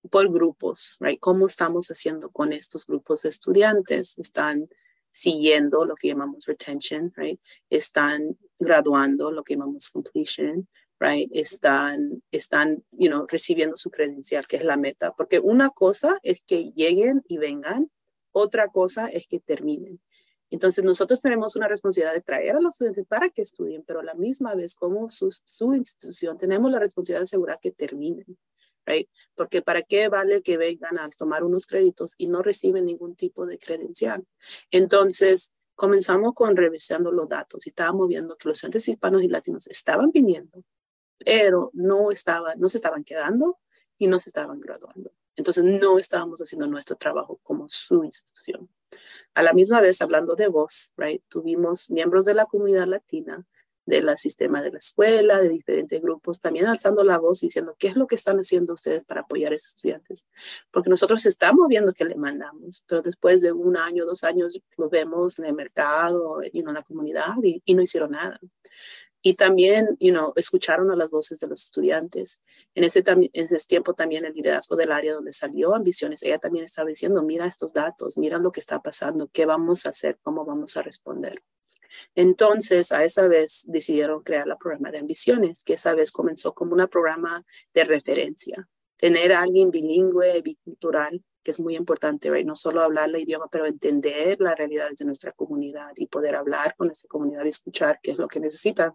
por 0.09 0.31
grupos, 0.31 0.97
right, 0.99 1.19
cómo 1.19 1.47
estamos 1.47 1.87
haciendo 1.87 2.29
con 2.29 2.53
estos 2.53 2.85
grupos 2.85 3.23
de 3.23 3.29
estudiantes, 3.29 4.17
están 4.17 4.69
siguiendo 5.11 5.85
lo 5.85 5.95
que 5.95 6.09
llamamos 6.09 6.45
retention, 6.45 7.13
right, 7.15 7.39
están 7.69 8.37
graduando 8.59 9.31
lo 9.31 9.43
que 9.43 9.53
llamamos 9.55 9.89
completion, 9.89 10.67
right, 10.99 11.29
están, 11.33 12.21
están, 12.31 12.83
you 12.91 13.09
know, 13.09 13.25
recibiendo 13.27 13.77
su 13.77 13.89
credencial, 13.89 14.47
que 14.47 14.57
es 14.57 14.63
la 14.63 14.77
meta, 14.77 15.13
porque 15.15 15.39
una 15.39 15.69
cosa 15.69 16.19
es 16.23 16.41
que 16.41 16.71
lleguen 16.75 17.23
y 17.27 17.37
vengan, 17.37 17.89
otra 18.31 18.67
cosa 18.67 19.07
es 19.07 19.27
que 19.27 19.39
terminen. 19.39 19.99
Entonces, 20.51 20.83
nosotros 20.83 21.21
tenemos 21.21 21.55
una 21.55 21.67
responsabilidad 21.67 22.13
de 22.13 22.21
traer 22.21 22.55
a 22.55 22.59
los 22.59 22.73
estudiantes 22.75 23.05
para 23.05 23.29
que 23.29 23.41
estudien, 23.41 23.83
pero 23.85 23.99
a 23.99 24.03
la 24.03 24.15
misma 24.15 24.55
vez, 24.55 24.73
como 24.75 25.09
su, 25.11 25.73
institución, 25.75 26.37
tenemos 26.37 26.71
la 26.71 26.79
responsabilidad 26.79 27.21
de 27.21 27.25
asegurar 27.25 27.59
que 27.61 27.71
terminen. 27.71 28.25
right? 28.85 29.07
Porque 29.35 29.61
para 29.61 29.83
qué 29.83 30.09
vale 30.09 30.41
que 30.41 30.57
vengan 30.57 30.97
a 30.97 31.09
tomar 31.09 31.43
unos 31.43 31.67
créditos 31.67 32.15
y 32.17 32.27
no 32.27 32.41
reciben 32.41 32.85
ningún 32.85 33.15
tipo 33.15 33.45
de 33.45 33.59
credencial. 33.59 34.25
Entonces, 34.71 35.53
comenzamos 35.75 36.33
con 36.33 36.55
revisando 36.55 37.11
los 37.11 37.29
datos 37.29 37.65
y 37.67 37.69
estábamos 37.69 38.07
viendo 38.07 38.35
que 38.35 38.47
los 38.49 38.57
estudiantes 38.57 38.87
hispanos 38.89 39.23
y 39.23 39.27
latinos 39.27 39.67
estaban 39.67 40.11
viniendo, 40.11 40.63
pero 41.19 41.69
no, 41.73 42.11
estaba, 42.11 42.55
no 42.55 42.69
se 42.69 42.77
estaban 42.77 43.03
quedando 43.03 43.59
y 43.97 44.07
no 44.07 44.17
se 44.17 44.29
estaban 44.29 44.59
graduando. 44.59 45.11
Entonces, 45.35 45.63
no 45.63 45.99
estábamos 45.99 46.39
haciendo 46.39 46.67
nuestro 46.67 46.97
trabajo 46.97 47.39
como 47.43 47.69
su 47.69 48.03
institución. 48.03 48.69
A 49.33 49.43
la 49.43 49.53
misma 49.53 49.81
vez, 49.81 50.01
hablando 50.01 50.35
de 50.35 50.47
voz, 50.47 50.93
right, 50.97 51.23
tuvimos 51.29 51.89
miembros 51.89 52.25
de 52.25 52.33
la 52.33 52.45
comunidad 52.45 52.87
latina 52.87 53.45
del 53.89 54.15
sistema 54.17 54.61
de 54.61 54.71
la 54.71 54.77
escuela, 54.77 55.41
de 55.41 55.49
diferentes 55.49 56.01
grupos, 56.01 56.39
también 56.39 56.67
alzando 56.67 57.03
la 57.03 57.17
voz 57.17 57.41
y 57.41 57.47
diciendo 57.47 57.75
qué 57.77 57.87
es 57.87 57.95
lo 57.95 58.05
que 58.05 58.15
están 58.15 58.37
haciendo 58.37 58.73
ustedes 58.73 59.03
para 59.03 59.21
apoyar 59.21 59.51
a 59.51 59.55
esos 59.55 59.69
estudiantes. 59.69 60.27
Porque 60.71 60.89
nosotros 60.89 61.25
estamos 61.25 61.67
viendo 61.67 61.91
que 61.91 62.05
le 62.05 62.15
mandamos, 62.15 62.83
pero 62.87 63.01
después 63.01 63.41
de 63.41 63.51
un 63.51 63.77
año, 63.77 64.05
dos 64.05 64.23
años, 64.23 64.61
lo 64.77 64.89
vemos 64.89 65.39
en 65.39 65.45
el 65.45 65.53
mercado, 65.53 66.41
y 66.43 66.59
en 66.59 66.73
la 66.73 66.83
comunidad 66.83 67.35
y, 67.43 67.61
y 67.65 67.73
no 67.73 67.81
hicieron 67.81 68.11
nada. 68.11 68.39
Y 69.21 69.33
también, 69.33 69.97
you 69.99 70.11
know, 70.11 70.31
escucharon 70.35 70.91
a 70.91 70.95
las 70.95 71.09
voces 71.09 71.39
de 71.39 71.47
los 71.47 71.65
estudiantes. 71.65 72.41
En 72.73 72.85
ese, 72.85 73.03
en 73.05 73.29
ese 73.33 73.67
tiempo 73.67 73.93
también 73.93 74.23
el 74.25 74.33
liderazgo 74.33 74.75
del 74.75 74.91
área 74.91 75.13
donde 75.13 75.33
salió 75.33 75.75
Ambiciones, 75.75 76.23
ella 76.23 76.39
también 76.39 76.65
estaba 76.65 76.87
diciendo, 76.87 77.21
mira 77.21 77.45
estos 77.45 77.73
datos, 77.73 78.17
mira 78.17 78.37
lo 78.37 78.51
que 78.51 78.61
está 78.61 78.81
pasando, 78.81 79.29
qué 79.31 79.45
vamos 79.45 79.85
a 79.85 79.89
hacer, 79.89 80.17
cómo 80.21 80.45
vamos 80.45 80.77
a 80.77 80.81
responder. 80.81 81.43
Entonces, 82.15 82.91
a 82.91 83.03
esa 83.03 83.27
vez 83.27 83.65
decidieron 83.67 84.23
crear 84.23 84.47
la 84.47 84.57
programa 84.57 84.91
de 84.91 84.99
ambiciones, 84.99 85.63
que 85.63 85.73
esa 85.73 85.93
vez 85.93 86.11
comenzó 86.11 86.53
como 86.53 86.73
un 86.73 86.87
programa 86.87 87.45
de 87.73 87.83
referencia. 87.83 88.67
Tener 88.97 89.33
a 89.33 89.41
alguien 89.41 89.71
bilingüe, 89.71 90.41
bicultural, 90.41 91.23
que 91.49 91.53
es 91.53 91.59
muy 91.59 91.75
importante, 91.75 92.29
no 92.43 92.55
solo 92.55 92.81
hablar 92.83 93.09
el 93.09 93.21
idioma, 93.21 93.47
pero 93.51 93.65
entender 93.65 94.39
las 94.39 94.55
realidades 94.55 94.99
de 94.99 95.05
nuestra 95.05 95.31
comunidad 95.31 95.93
y 95.95 96.05
poder 96.05 96.35
hablar 96.35 96.75
con 96.75 96.87
nuestra 96.87 97.07
comunidad 97.07 97.43
y 97.43 97.49
escuchar 97.49 97.99
qué 98.03 98.11
es 98.11 98.19
lo 98.19 98.27
que 98.27 98.39
necesitan. 98.39 98.93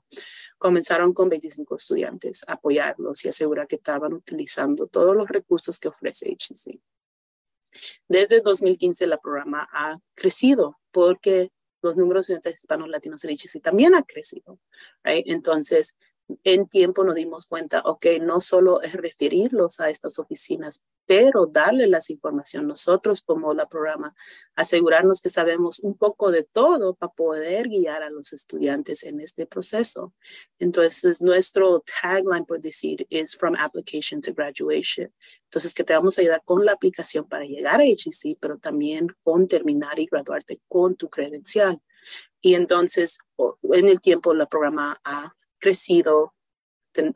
Comenzaron 0.57 1.13
con 1.13 1.29
25 1.29 1.75
estudiantes, 1.75 2.43
apoyarlos 2.47 3.25
y 3.25 3.29
asegurar 3.29 3.67
que 3.67 3.75
estaban 3.75 4.13
utilizando 4.13 4.87
todos 4.87 5.17
los 5.17 5.27
recursos 5.27 5.81
que 5.81 5.89
ofrece 5.89 6.31
HCC. 6.31 6.79
Desde 8.07 8.41
2015 8.41 9.05
el 9.07 9.19
programa 9.21 9.69
ha 9.73 9.99
crecido 10.15 10.79
porque 10.93 11.51
los 11.83 11.97
números 11.97 12.29
de 12.29 12.35
estudiantes 12.35 12.61
hispanos 12.61 12.89
latinos 12.89 13.25
en 13.25 13.31
HC 13.33 13.61
también 13.61 13.97
ha 13.97 14.05
crecido. 14.05 14.61
Right? 15.03 15.27
Entonces, 15.27 15.97
en 16.43 16.67
tiempo 16.67 17.05
nos 17.05 17.15
dimos 17.15 17.47
cuenta, 17.47 17.81
ok, 17.85 18.07
no 18.21 18.41
solo 18.41 18.81
es 18.83 18.95
referirlos 18.95 19.81
a 19.81 19.91
estas 19.91 20.19
oficinas, 20.19 20.85
pero 21.07 21.47
darle 21.47 21.87
las 21.87 22.09
información 22.09 22.67
nosotros 22.67 23.23
como 23.23 23.53
la 23.53 23.69
programa, 23.69 24.15
asegurarnos 24.55 25.21
que 25.21 25.29
sabemos 25.29 25.79
un 25.81 25.97
poco 25.97 26.31
de 26.31 26.45
todo 26.45 26.95
para 26.95 27.13
poder 27.13 27.69
guiar 27.69 28.03
a 28.03 28.11
los 28.11 28.33
estudiantes 28.33 29.05
en 29.05 29.21
este 29.21 29.47
proceso. 29.47 30.15
Entonces, 30.59 31.21
nuestro 31.21 31.85
tagline, 32.01 32.47
por 32.47 32.61
decir, 32.61 33.07
es 33.11 33.37
From 33.37 33.55
Application 33.57 34.23
to 34.23 34.33
Graduation. 34.33 35.13
Entonces, 35.45 35.75
que 35.75 35.85
te 35.85 35.93
vamos 35.93 36.17
a 36.17 36.23
ayudar 36.23 36.43
con 36.45 36.65
la 36.65 36.73
aplicación 36.73 37.29
para 37.29 37.45
llegar 37.45 37.81
a 37.81 37.85
HEC, 37.85 38.39
pero 38.41 38.59
también 38.59 39.09
con 39.23 39.47
terminar 39.47 39.99
y 39.99 40.07
graduarte 40.07 40.61
con 40.69 40.97
tu 40.97 41.11
credencial. 41.11 41.81
Y 42.41 42.55
entonces, 42.55 43.19
en 43.63 43.89
el 43.89 44.01
tiempo, 44.01 44.35
la 44.35 44.47
programa 44.47 45.01
ha 45.05 45.35
crecido, 45.65 46.35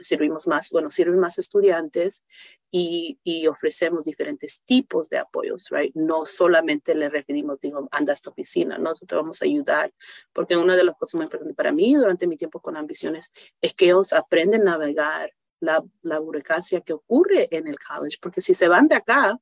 servimos 0.01 0.47
más, 0.47 0.71
bueno, 0.71 0.91
sirven 0.91 1.19
más 1.19 1.39
estudiantes 1.39 2.25
y, 2.71 3.19
y, 3.23 3.47
ofrecemos 3.47 4.05
diferentes 4.05 4.63
tipos 4.65 5.09
de 5.09 5.19
apoyos, 5.19 5.69
right? 5.71 5.95
No 5.95 6.25
solamente 6.27 6.95
le 6.95 7.09
referimos, 7.11 7.61
digo, 7.61 7.87
anda 7.93 8.13
a 8.13 8.15
esta 8.15 8.31
oficina, 8.31 8.79
nosotros 8.79 9.23
vamos 9.23 9.43
a 9.43 9.45
ayudar, 9.45 9.93
porque 10.33 10.57
una 10.57 10.77
de 10.77 10.85
las 10.85 10.97
cosas 10.97 11.17
muy 11.17 11.25
importantes 11.25 11.57
para 11.57 11.73
mí 11.73 11.95
durante 11.95 12.27
mi 12.27 12.37
tiempo 12.37 12.61
con 12.61 12.77
ambiciones 12.77 13.33
es 13.61 13.75
que 13.75 13.87
ellos 13.87 14.13
aprenden 14.13 14.63
a 14.63 14.73
navegar 14.73 15.33
la, 15.61 15.85
la 16.03 16.19
burocracia 16.19 16.81
que 16.81 16.95
ocurre 16.95 17.49
en 17.51 17.69
el 17.69 17.79
college, 17.79 18.17
porque 18.21 18.41
si 18.41 18.55
se 18.55 18.69
van 18.69 18.89
de 18.89 18.97
acá, 18.97 19.39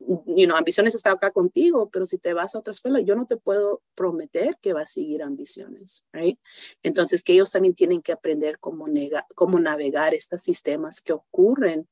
you 0.00 0.46
know, 0.46 0.56
Ambiciones 0.56 0.94
está 0.94 1.12
acá 1.12 1.30
contigo, 1.30 1.90
pero 1.90 2.06
si 2.06 2.18
te 2.18 2.32
vas 2.32 2.54
a 2.54 2.58
otra 2.58 2.72
escuela, 2.72 3.00
yo 3.00 3.14
no 3.14 3.26
te 3.26 3.36
puedo 3.36 3.82
prometer 3.94 4.56
que 4.60 4.72
va 4.72 4.82
a 4.82 4.86
seguir 4.86 5.22
Ambiciones, 5.22 6.04
right? 6.12 6.38
Entonces, 6.82 7.22
que 7.22 7.34
ellos 7.34 7.50
también 7.50 7.74
tienen 7.74 8.02
que 8.02 8.12
aprender 8.12 8.58
cómo, 8.58 8.88
nega, 8.88 9.26
cómo 9.34 9.60
navegar 9.60 10.14
estos 10.14 10.42
sistemas 10.42 11.00
que 11.00 11.12
ocurren 11.12 11.88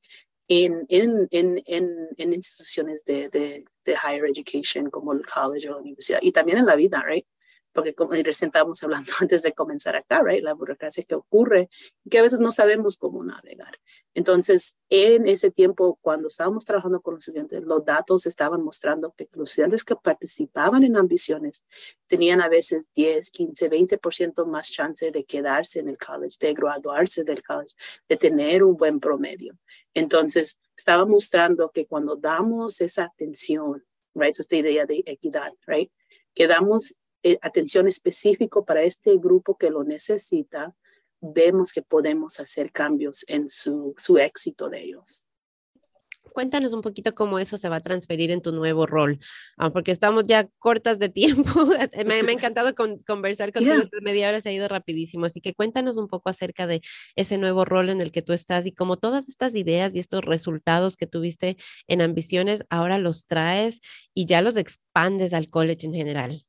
en, 0.49 0.87
en, 0.88 1.29
en, 1.31 1.62
en, 1.66 2.33
instituciones 2.33 3.05
de, 3.05 3.29
de, 3.29 3.64
de 3.85 3.92
higher 3.92 4.25
education 4.25 4.88
como 4.88 5.12
el 5.12 5.27
college 5.27 5.68
o 5.68 5.73
la 5.73 5.79
universidad 5.79 6.21
y 6.23 6.33
también 6.33 6.59
en 6.59 6.66
la 6.66 6.77
vida, 6.77 7.05
right? 7.07 7.27
Porque 7.78 7.94
como 7.94 8.12
estábamos 8.14 8.82
hablando 8.82 9.12
antes 9.20 9.42
de 9.42 9.52
comenzar 9.52 9.94
acá, 9.94 10.20
right? 10.20 10.42
la 10.42 10.52
burocracia 10.52 11.04
que 11.04 11.14
ocurre 11.14 11.70
y 12.02 12.10
que 12.10 12.18
a 12.18 12.22
veces 12.22 12.40
no 12.40 12.50
sabemos 12.50 12.96
cómo 12.96 13.22
navegar. 13.22 13.78
Entonces, 14.14 14.76
en 14.90 15.28
ese 15.28 15.52
tiempo, 15.52 15.96
cuando 16.02 16.26
estábamos 16.26 16.64
trabajando 16.64 17.00
con 17.00 17.14
los 17.14 17.28
estudiantes, 17.28 17.62
los 17.62 17.84
datos 17.84 18.26
estaban 18.26 18.64
mostrando 18.64 19.14
que 19.16 19.28
los 19.34 19.50
estudiantes 19.50 19.84
que 19.84 19.94
participaban 19.94 20.82
en 20.82 20.96
ambiciones 20.96 21.62
tenían 22.08 22.40
a 22.40 22.48
veces 22.48 22.90
10, 22.96 23.30
15, 23.30 23.70
20% 23.70 24.44
más 24.44 24.72
chance 24.72 25.12
de 25.12 25.24
quedarse 25.24 25.78
en 25.78 25.88
el 25.88 25.98
college, 25.98 26.36
de 26.40 26.54
graduarse 26.54 27.22
del 27.22 27.44
college, 27.44 27.76
de 28.08 28.16
tener 28.16 28.64
un 28.64 28.76
buen 28.76 28.98
promedio. 28.98 29.56
Entonces, 29.94 30.58
estaba 30.76 31.06
mostrando 31.06 31.70
que 31.70 31.86
cuando 31.86 32.16
damos 32.16 32.80
esa 32.80 33.04
atención, 33.04 33.84
right, 34.14 34.36
esta 34.36 34.56
idea 34.56 34.84
de 34.84 35.04
equidad, 35.06 35.52
right, 35.68 35.92
que 36.34 36.48
damos 36.48 36.96
eh, 37.22 37.38
atención 37.42 37.88
específico 37.88 38.64
para 38.64 38.83
este 38.83 39.16
grupo 39.16 39.57
que 39.57 39.70
lo 39.70 39.85
necesita, 39.85 40.74
vemos 41.20 41.72
que 41.72 41.83
podemos 41.83 42.40
hacer 42.40 42.70
cambios 42.72 43.24
en 43.28 43.48
su, 43.48 43.94
su 43.98 44.18
éxito 44.18 44.68
de 44.68 44.85
ellos. 44.85 45.28
Cuéntanos 46.33 46.72
un 46.72 46.83
poquito 46.83 47.14
cómo 47.14 47.38
eso 47.38 47.59
se 47.59 47.68
va 47.68 47.76
a 47.76 47.81
transferir 47.81 48.31
en 48.31 48.42
tu 48.42 48.52
nuevo 48.52 48.87
rol, 48.87 49.18
ah, 49.57 49.70
porque 49.70 49.90
estamos 49.90 50.24
ya 50.24 50.48
cortas 50.59 50.98
de 50.98 51.09
tiempo. 51.09 51.50
me, 52.07 52.14
ha 52.14 52.20
encantado 52.20 52.74
conversar 53.07 53.52
contigo, 53.52 53.88
media 54.02 54.28
hora 54.28 54.40
se 54.40 54.50
ha 54.50 54.52
ido 54.52 54.68
rapidísimo, 54.68 55.24
así 55.24 55.40
que 55.40 55.54
cuéntanos 55.54 55.96
un 55.96 56.07
poco 56.07 56.28
acerca 56.28 56.66
de 56.66 56.81
ese 57.16 57.38
nuevo 57.38 57.64
rol 57.64 57.90
en 57.90 58.00
el 58.00 58.12
que 58.12 58.22
tú 58.22 58.33
estás 58.33 58.66
y 58.66 58.72
cómo 58.72 58.98
todas 58.98 59.28
estas 59.28 59.54
ideas 59.54 59.92
y 59.94 59.98
estos 59.98 60.24
resultados 60.24 60.96
que 60.96 61.07
tuviste 61.07 61.57
en 61.88 62.02
ambiciones 62.02 62.64
ahora 62.70 62.98
los 62.98 63.26
traes 63.26 63.81
y 64.14 64.26
ya 64.26 64.42
los 64.42 64.57
expandes 64.57 65.33
al 65.33 65.48
college 65.48 65.87
en 65.87 65.94
general. 65.94 66.44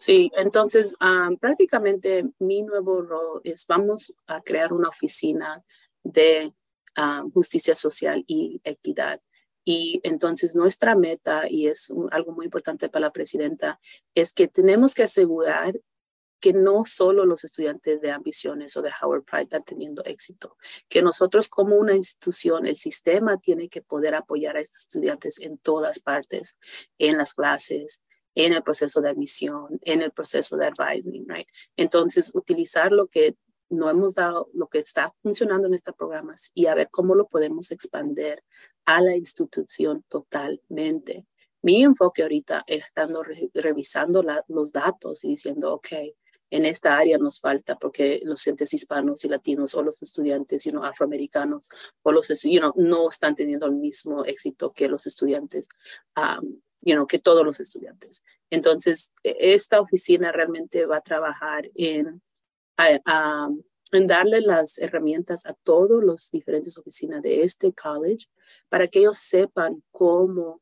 Sí, 0.00 0.32
entonces 0.34 0.96
prácticamente 1.40 2.24
mi 2.38 2.62
nuevo 2.62 3.02
rol 3.02 3.42
es 3.44 3.66
vamos 3.66 4.14
a 4.26 4.40
crear 4.40 4.72
una 4.72 4.88
oficina 4.88 5.62
de 6.02 6.54
justicia 7.34 7.74
social 7.74 8.24
y 8.26 8.62
equidad. 8.64 9.20
Y 9.62 10.00
entonces 10.02 10.56
nuestra 10.56 10.96
meta, 10.96 11.50
y 11.50 11.66
es 11.66 11.92
algo 12.12 12.32
muy 12.32 12.46
importante 12.46 12.88
para 12.88 13.08
la 13.08 13.12
presidenta, 13.12 13.78
es 14.14 14.32
que 14.32 14.48
tenemos 14.48 14.94
que 14.94 15.02
asegurar 15.02 15.78
que 16.40 16.54
no 16.54 16.86
solo 16.86 17.26
los 17.26 17.44
estudiantes 17.44 18.00
de 18.00 18.10
ambiciones 18.10 18.74
o 18.78 18.80
de 18.80 18.92
Howard 19.02 19.24
Pride 19.24 19.42
están 19.42 19.64
teniendo 19.64 20.02
éxito, 20.06 20.56
que 20.88 21.02
nosotros 21.02 21.50
como 21.50 21.76
una 21.76 21.94
institución, 21.94 22.64
el 22.64 22.76
sistema 22.76 23.38
tiene 23.38 23.68
que 23.68 23.82
poder 23.82 24.14
apoyar 24.14 24.56
a 24.56 24.60
estos 24.60 24.78
estudiantes 24.78 25.38
en 25.40 25.58
todas 25.58 25.98
partes, 25.98 26.58
en 26.96 27.18
las 27.18 27.34
clases, 27.34 28.00
en 28.34 28.52
el 28.52 28.62
proceso 28.62 29.00
de 29.00 29.10
admisión, 29.10 29.78
en 29.82 30.02
el 30.02 30.12
proceso 30.12 30.56
de 30.56 30.66
advising, 30.66 31.26
right? 31.28 31.48
Entonces, 31.76 32.30
utilizar 32.34 32.92
lo 32.92 33.08
que 33.08 33.36
no 33.70 33.88
hemos 33.88 34.14
dado, 34.14 34.50
lo 34.52 34.68
que 34.68 34.78
está 34.78 35.14
funcionando 35.22 35.68
en 35.68 35.74
este 35.74 35.92
programa 35.92 36.34
y 36.54 36.66
a 36.66 36.74
ver 36.74 36.88
cómo 36.90 37.14
lo 37.14 37.28
podemos 37.28 37.70
expandir 37.70 38.42
a 38.84 39.00
la 39.00 39.16
institución 39.16 40.04
totalmente. 40.08 41.26
Mi 41.62 41.82
enfoque 41.82 42.22
ahorita 42.22 42.64
es 42.66 42.84
estando 42.84 43.22
revisando 43.54 44.24
los 44.48 44.72
datos 44.72 45.24
y 45.24 45.28
diciendo, 45.28 45.74
ok, 45.74 45.88
en 46.50 46.64
esta 46.64 46.96
área 46.96 47.16
nos 47.18 47.40
falta 47.40 47.76
porque 47.78 48.20
los 48.24 48.40
estudiantes 48.40 48.74
hispanos 48.74 49.24
y 49.24 49.28
latinos 49.28 49.74
o 49.74 49.82
los 49.82 50.02
estudiantes 50.02 50.64
you 50.64 50.72
know, 50.72 50.82
afroamericanos 50.82 51.68
o 52.02 52.12
los 52.12 52.28
you 52.42 52.58
know, 52.58 52.72
no 52.76 53.08
están 53.08 53.36
teniendo 53.36 53.66
el 53.66 53.72
mismo 53.72 54.24
éxito 54.24 54.72
que 54.72 54.88
los 54.88 55.06
estudiantes 55.06 55.68
um, 56.16 56.60
you 56.82 56.94
know, 56.94 57.06
que 57.06 57.18
todos 57.18 57.44
los 57.44 57.60
estudiantes. 57.60 58.22
Entonces, 58.50 59.12
e, 59.22 59.36
esta 59.54 59.80
oficina 59.80 60.32
realmente 60.32 60.86
va 60.86 60.98
a 60.98 61.02
trabajar 61.02 61.70
en, 61.74 62.22
en 63.92 64.06
darle 64.06 64.40
las 64.40 64.78
herramientas 64.78 65.46
a 65.46 65.54
todos 65.54 66.02
los 66.02 66.30
diferentes 66.30 66.76
oficinas 66.78 67.22
de 67.22 67.42
este 67.42 67.72
college 67.72 68.26
para 68.68 68.88
que 68.88 69.00
ellos 69.00 69.18
sepan 69.18 69.82
cómo 69.90 70.60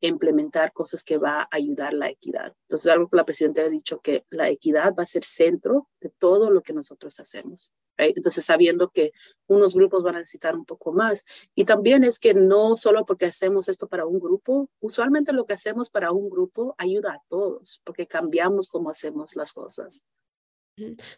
implementar 0.00 0.72
cosas 0.72 1.02
que 1.02 1.18
va 1.18 1.42
a 1.42 1.48
ayudar 1.50 1.92
la 1.92 2.08
equidad. 2.08 2.54
Entonces, 2.68 2.92
algo 2.92 3.08
que 3.08 3.16
la 3.16 3.24
presidenta 3.24 3.62
ha 3.62 3.68
dicho 3.68 4.00
que 4.00 4.24
la 4.30 4.48
equidad 4.48 4.94
va 4.96 5.02
a 5.02 5.06
ser 5.06 5.24
centro 5.24 5.88
de 6.00 6.10
todo 6.10 6.50
lo 6.50 6.62
que 6.62 6.72
nosotros 6.72 7.18
hacemos. 7.18 7.72
Entonces, 7.98 8.44
sabiendo 8.44 8.90
que 8.90 9.12
unos 9.46 9.74
grupos 9.74 10.02
van 10.02 10.16
a 10.16 10.20
necesitar 10.20 10.54
un 10.54 10.64
poco 10.64 10.92
más. 10.92 11.24
Y 11.54 11.64
también 11.64 12.04
es 12.04 12.18
que 12.18 12.34
no 12.34 12.76
solo 12.76 13.04
porque 13.04 13.26
hacemos 13.26 13.68
esto 13.68 13.88
para 13.88 14.06
un 14.06 14.20
grupo, 14.20 14.70
usualmente 14.80 15.32
lo 15.32 15.46
que 15.46 15.54
hacemos 15.54 15.90
para 15.90 16.12
un 16.12 16.30
grupo 16.30 16.74
ayuda 16.78 17.12
a 17.12 17.22
todos, 17.28 17.80
porque 17.84 18.06
cambiamos 18.06 18.68
cómo 18.68 18.90
hacemos 18.90 19.34
las 19.36 19.52
cosas. 19.52 20.04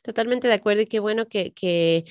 Totalmente 0.02 0.48
de 0.48 0.54
acuerdo 0.54 0.82
y 0.82 0.86
qué 0.86 1.00
bueno 1.00 1.28
que, 1.28 1.52
que 1.52 2.04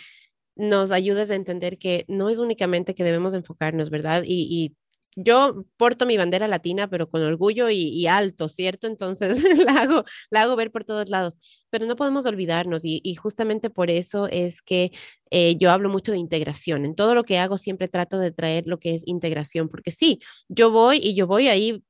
nos 0.56 0.92
ayudes 0.92 1.30
a 1.32 1.36
entender 1.36 1.78
que 1.78 2.06
no 2.08 2.30
es 2.30 2.38
únicamente 2.38 2.94
que 2.94 3.04
debemos 3.04 3.34
enfocarnos, 3.34 3.90
¿verdad? 3.90 4.24
Y 4.26 4.76
yo 5.16 5.66
porto 5.78 6.06
mi 6.06 6.18
bandera 6.18 6.48
latina, 6.48 6.88
pero 6.90 7.10
con 7.10 7.22
orgullo 7.24 7.70
y, 7.70 8.08
alto, 8.08 8.50
¿cierto? 8.50 8.88
Entonces 8.88 9.44
la 9.66 9.82
hago, 9.82 10.04
la 10.30 10.44
hago 10.44 10.56
ver 10.56 10.72
por 10.72 10.84
todos 10.84 11.10
lados, 11.10 11.38
pero 11.70 11.86
no 11.86 11.96
podemos 11.96 12.26
olvidarnos 12.26 12.82
y, 12.84 13.16
justamente 13.16 13.70
por 13.70 13.90
eso 13.90 14.28
es 14.28 14.62
que 14.62 14.92
eh, 15.32 15.56
yo 15.58 15.72
hablo 15.72 15.90
mucho 15.90 16.12
de 16.12 16.18
integración. 16.18 16.86
En 16.86 16.96
todo 16.96 17.16
lo 17.16 17.24
que 17.24 17.38
hago 17.38 17.58
siempre 17.58 17.88
trato 17.88 18.20
de 18.20 18.32
traer 18.32 18.66
lo 18.68 18.80
que 18.80 18.96
es 18.96 19.04
integración, 19.08 19.70
porque 19.70 19.92
sí, 19.92 20.20
yo 20.48 20.72
voy 20.72 21.00
y 21.02 21.16
yo 21.16 21.28
voy 21.28 21.48
ahí 21.48 21.84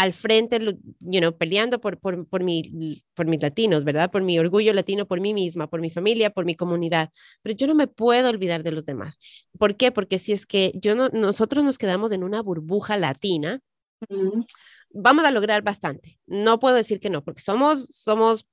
al 0.00 0.14
frente, 0.14 0.58
you 1.00 1.20
know, 1.20 1.36
peleando 1.36 1.78
por, 1.78 1.98
por, 1.98 2.26
por, 2.26 2.42
mi, 2.42 3.04
por 3.12 3.26
mis 3.26 3.42
latinos, 3.42 3.84
¿verdad? 3.84 4.10
Por 4.10 4.22
mi 4.22 4.38
orgullo 4.38 4.72
latino, 4.72 5.06
por 5.06 5.20
mí 5.20 5.34
misma, 5.34 5.68
por 5.68 5.82
mi 5.82 5.90
familia, 5.90 6.30
por 6.30 6.46
mi 6.46 6.54
comunidad. 6.54 7.10
Pero 7.42 7.54
yo 7.54 7.66
no 7.66 7.74
me 7.74 7.86
puedo 7.86 8.30
olvidar 8.30 8.62
de 8.62 8.72
los 8.72 8.86
demás. 8.86 9.18
¿Por 9.58 9.76
qué? 9.76 9.92
Porque 9.92 10.18
si 10.18 10.32
es 10.32 10.46
que 10.46 10.72
yo 10.74 10.94
no, 10.94 11.10
nosotros 11.10 11.64
nos 11.64 11.76
quedamos 11.76 12.12
en 12.12 12.24
una 12.24 12.40
burbuja 12.40 12.96
latina, 12.96 13.60
vamos 14.88 15.24
a 15.26 15.32
lograr 15.32 15.60
bastante. 15.62 16.18
No 16.26 16.58
puedo 16.60 16.76
decir 16.76 16.98
que 16.98 17.10
no, 17.10 17.22
porque 17.22 17.42
somos, 17.42 17.84
somos 17.90 18.46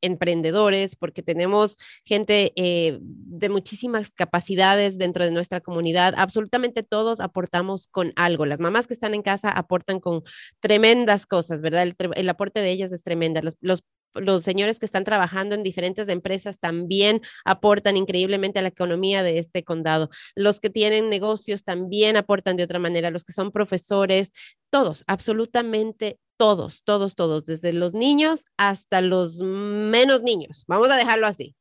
emprendedores, 0.00 0.96
porque 0.96 1.22
tenemos 1.22 1.76
gente 2.04 2.52
eh, 2.56 2.98
de 3.00 3.48
muchísimas 3.48 4.10
capacidades 4.10 4.98
dentro 4.98 5.24
de 5.24 5.30
nuestra 5.30 5.60
comunidad. 5.60 6.14
Absolutamente 6.16 6.82
todos 6.82 7.20
aportamos 7.20 7.86
con 7.88 8.12
algo. 8.16 8.46
Las 8.46 8.60
mamás 8.60 8.86
que 8.86 8.94
están 8.94 9.14
en 9.14 9.22
casa 9.22 9.50
aportan 9.50 10.00
con 10.00 10.22
tremendas 10.60 11.26
cosas, 11.26 11.62
¿verdad? 11.62 11.86
El, 12.14 12.28
aporte 12.28 12.60
de 12.60 12.70
ellas 12.70 12.92
es 12.92 13.02
tremenda. 13.02 13.42
Los, 13.42 13.56
los 13.60 13.82
los 14.14 14.42
señores 14.42 14.78
que 14.78 14.86
están 14.86 15.04
trabajando 15.04 15.54
en 15.54 15.62
diferentes 15.62 16.08
empresas 16.08 16.58
también 16.58 17.20
aportan 17.44 17.96
increíblemente 17.96 18.58
a 18.58 18.62
la 18.62 18.68
economía 18.68 19.22
de 19.22 19.38
este 19.38 19.62
condado. 19.62 20.10
Los 20.34 20.60
que 20.60 20.70
tienen 20.70 21.08
negocios 21.08 21.64
también 21.64 22.16
aportan 22.16 22.56
de 22.56 22.64
otra 22.64 22.78
manera. 22.78 23.10
Los 23.10 23.24
que 23.24 23.32
son 23.32 23.52
profesores, 23.52 24.32
todos, 24.70 25.04
absolutamente 25.06 26.18
todos, 26.40 26.84
todos, 26.84 27.16
todos, 27.16 27.44
desde 27.44 27.74
los 27.74 27.92
niños 27.92 28.46
hasta 28.56 29.02
los 29.02 29.40
menos 29.42 30.22
niños. 30.22 30.64
Vamos 30.66 30.88
a 30.88 30.96
dejarlo 30.96 31.26
así. 31.26 31.54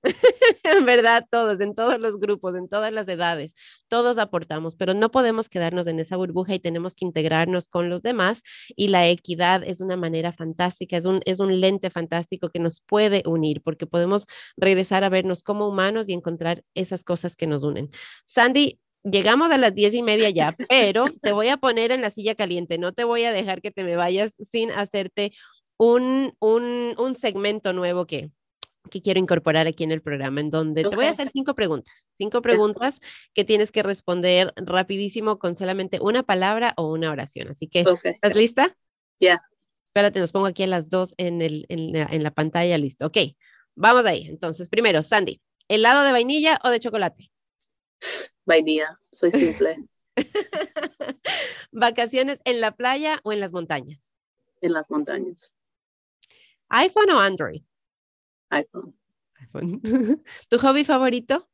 en 0.63 0.85
verdad, 0.85 1.25
todos, 1.29 1.59
en 1.59 1.75
todos 1.75 1.99
los 1.99 2.17
grupos, 2.17 2.55
en 2.55 2.69
todas 2.69 2.93
las 2.93 3.05
edades, 3.09 3.53
todos 3.89 4.17
aportamos, 4.17 4.77
pero 4.77 4.93
no 4.93 5.11
podemos 5.11 5.49
quedarnos 5.49 5.85
en 5.87 5.99
esa 5.99 6.15
burbuja 6.15 6.53
y 6.53 6.59
tenemos 6.61 6.95
que 6.95 7.03
integrarnos 7.03 7.67
con 7.67 7.89
los 7.89 8.03
demás. 8.03 8.41
Y 8.77 8.87
la 8.87 9.05
equidad 9.09 9.65
es 9.65 9.81
una 9.81 9.97
manera 9.97 10.31
fantástica, 10.31 10.95
es 10.95 11.03
un, 11.03 11.19
es 11.25 11.41
un 11.41 11.59
lente 11.59 11.89
fantástico 11.89 12.49
que 12.49 12.59
nos 12.59 12.79
puede 12.79 13.23
unir, 13.25 13.61
porque 13.61 13.85
podemos 13.85 14.27
regresar 14.55 15.03
a 15.03 15.09
vernos 15.09 15.43
como 15.43 15.67
humanos 15.67 16.07
y 16.07 16.13
encontrar 16.13 16.63
esas 16.73 17.03
cosas 17.03 17.35
que 17.35 17.47
nos 17.47 17.63
unen. 17.63 17.89
Sandy, 18.25 18.79
llegamos 19.11 19.51
a 19.51 19.57
las 19.57 19.73
diez 19.73 19.93
y 19.93 20.03
media 20.03 20.29
ya, 20.29 20.55
pero 20.69 21.05
te 21.21 21.31
voy 21.31 21.49
a 21.49 21.57
poner 21.57 21.91
en 21.91 22.01
la 22.01 22.09
silla 22.09 22.35
caliente, 22.35 22.77
no 22.77 22.93
te 22.93 23.03
voy 23.03 23.23
a 23.23 23.31
dejar 23.31 23.61
que 23.61 23.71
te 23.71 23.83
me 23.83 23.95
vayas 23.95 24.35
sin 24.51 24.71
hacerte 24.71 25.31
un, 25.77 26.33
un, 26.39 26.93
un 26.97 27.15
segmento 27.15 27.73
nuevo 27.73 28.05
que, 28.05 28.31
que 28.89 29.01
quiero 29.01 29.19
incorporar 29.19 29.67
aquí 29.67 29.83
en 29.83 29.91
el 29.91 30.01
programa, 30.01 30.41
en 30.41 30.49
donde 30.49 30.83
te 30.83 30.95
voy 30.95 31.05
a 31.05 31.11
hacer 31.11 31.29
cinco 31.29 31.55
preguntas, 31.55 32.05
cinco 32.13 32.41
preguntas 32.41 32.99
que 33.33 33.45
tienes 33.45 33.71
que 33.71 33.83
responder 33.83 34.53
rapidísimo 34.55 35.39
con 35.39 35.55
solamente 35.55 35.99
una 36.01 36.23
palabra 36.23 36.73
o 36.77 36.91
una 36.91 37.11
oración. 37.11 37.49
Así 37.49 37.67
que, 37.67 37.85
¿estás 38.03 38.35
lista? 38.35 38.75
Ya. 39.19 39.41
Espérate, 39.87 40.19
nos 40.19 40.31
pongo 40.31 40.45
aquí 40.45 40.63
a 40.63 40.67
las 40.67 40.89
dos 40.89 41.13
en, 41.17 41.41
el, 41.41 41.65
en, 41.69 41.93
la, 41.93 42.03
en 42.03 42.23
la 42.23 42.31
pantalla, 42.31 42.77
listo. 42.77 43.07
Ok, 43.07 43.17
vamos 43.75 44.05
ahí. 44.05 44.27
Entonces, 44.27 44.69
primero, 44.69 45.01
Sandy, 45.01 45.41
¿helado 45.67 46.03
de 46.03 46.11
vainilla 46.11 46.59
o 46.63 46.69
de 46.69 46.79
chocolate? 46.79 47.28
Vainilla, 48.49 48.99
soy 49.11 49.31
simple. 49.31 49.77
¿Vacaciones 51.71 52.41
en 52.45 52.61
la 52.61 52.75
playa 52.75 53.21
o 53.23 53.31
en 53.31 53.39
las 53.39 53.53
montañas? 53.53 54.01
En 54.59 54.73
las 54.73 54.89
montañas. 54.89 55.55
¿iPhone 56.69 57.11
o 57.11 57.19
Android? 57.19 57.61
iPhone. 58.49 58.95
¿Tu 60.49 60.57
hobby 60.57 60.83
favorito? 60.83 61.47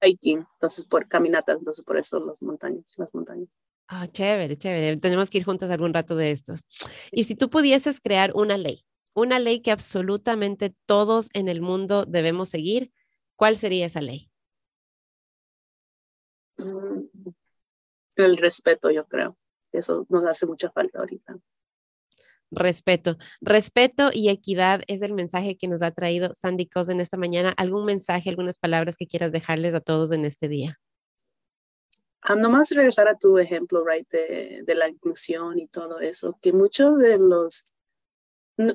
Hiking, 0.00 0.44
entonces 0.54 0.84
por 0.84 1.06
caminatas, 1.06 1.58
entonces 1.58 1.84
por 1.84 1.96
eso 1.96 2.18
las 2.18 2.42
montañas, 2.42 2.98
las 2.98 3.14
montañas. 3.14 3.48
Ah, 3.86 4.08
chévere, 4.08 4.58
chévere. 4.58 4.96
Tenemos 4.96 5.30
que 5.30 5.38
ir 5.38 5.44
juntas 5.44 5.70
algún 5.70 5.94
rato 5.94 6.16
de 6.16 6.32
estos. 6.32 6.64
Y 7.12 7.22
si 7.22 7.36
tú 7.36 7.50
pudieses 7.50 8.00
crear 8.00 8.32
una 8.34 8.58
ley, 8.58 8.84
una 9.14 9.38
ley 9.38 9.60
que 9.60 9.70
absolutamente 9.70 10.74
todos 10.86 11.28
en 11.34 11.48
el 11.48 11.60
mundo 11.60 12.04
debemos 12.04 12.48
seguir, 12.48 12.90
¿cuál 13.36 13.56
sería 13.56 13.86
esa 13.86 14.00
ley? 14.00 14.31
Mm, 16.56 17.06
el 18.16 18.36
respeto, 18.36 18.90
yo 18.90 19.06
creo. 19.06 19.36
Eso 19.72 20.06
nos 20.08 20.24
hace 20.26 20.46
mucha 20.46 20.70
falta 20.70 20.98
ahorita. 20.98 21.38
Respeto. 22.50 23.16
Respeto 23.40 24.10
y 24.12 24.28
equidad 24.28 24.82
es 24.86 25.00
el 25.00 25.14
mensaje 25.14 25.56
que 25.56 25.68
nos 25.68 25.80
ha 25.80 25.90
traído 25.90 26.34
Sandy 26.34 26.68
Cos 26.68 26.90
en 26.90 27.00
esta 27.00 27.16
mañana. 27.16 27.54
¿Algún 27.56 27.86
mensaje, 27.86 28.28
algunas 28.28 28.58
palabras 28.58 28.96
que 28.98 29.06
quieras 29.06 29.32
dejarles 29.32 29.74
a 29.74 29.80
todos 29.80 30.12
en 30.12 30.26
este 30.26 30.48
día? 30.48 30.78
Um, 32.28 32.40
nomás 32.40 32.70
regresar 32.70 33.08
a 33.08 33.16
tu 33.16 33.38
ejemplo, 33.38 33.84
right, 33.84 34.08
de, 34.10 34.62
de 34.64 34.74
la 34.74 34.88
inclusión 34.88 35.58
y 35.58 35.66
todo 35.66 35.98
eso, 36.00 36.38
que 36.42 36.52
muchos 36.52 36.98
de 36.98 37.18
los, 37.18 37.66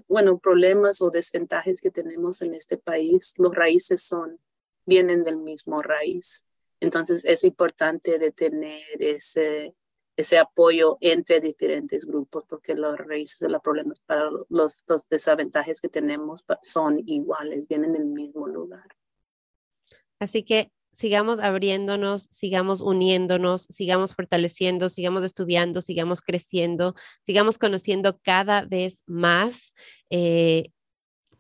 bueno, 0.08 0.40
problemas 0.40 1.02
o 1.02 1.12
desventajas 1.12 1.80
que 1.80 1.92
tenemos 1.92 2.42
en 2.42 2.56
este 2.56 2.78
país, 2.78 3.36
los 3.38 3.54
raíces 3.54 4.02
son, 4.02 4.40
vienen 4.86 5.24
del 5.24 5.38
mismo 5.38 5.84
raíz. 5.84 6.47
Entonces 6.80 7.26
es 7.26 7.44
importante 7.44 8.20
de 8.20 8.32
tener 8.32 8.82
ese, 9.00 9.76
ese 10.16 10.38
apoyo 10.38 10.98
entre 11.02 11.40
diferentes 11.40 12.06
grupos 12.06 12.44
porque 12.48 12.76
los 12.76 12.98
raíces 12.98 13.40
de 13.40 13.50
los 13.50 13.62
problemas 13.62 14.00
para 14.02 14.30
los, 14.50 14.84
los 14.88 15.08
que 15.08 15.90
tenemos 15.90 16.46
son 16.62 17.02
iguales, 17.06 17.68
vienen 17.68 17.94
del 17.94 18.06
mismo 18.06 18.48
lugar. 18.48 18.88
Así 20.20 20.44
que 20.44 20.72
sigamos 20.98 21.40
abriéndonos, 21.40 22.24
sigamos 22.32 22.82
uniéndonos, 22.82 23.68
sigamos 23.70 24.16
fortaleciendo, 24.16 24.90
sigamos 24.90 25.24
estudiando, 25.24 25.82
sigamos 25.82 26.22
creciendo, 26.22 26.96
sigamos 27.24 27.58
conociendo 27.58 28.20
cada 28.24 28.64
vez 28.64 29.04
más 29.06 29.74
eh, 30.10 30.72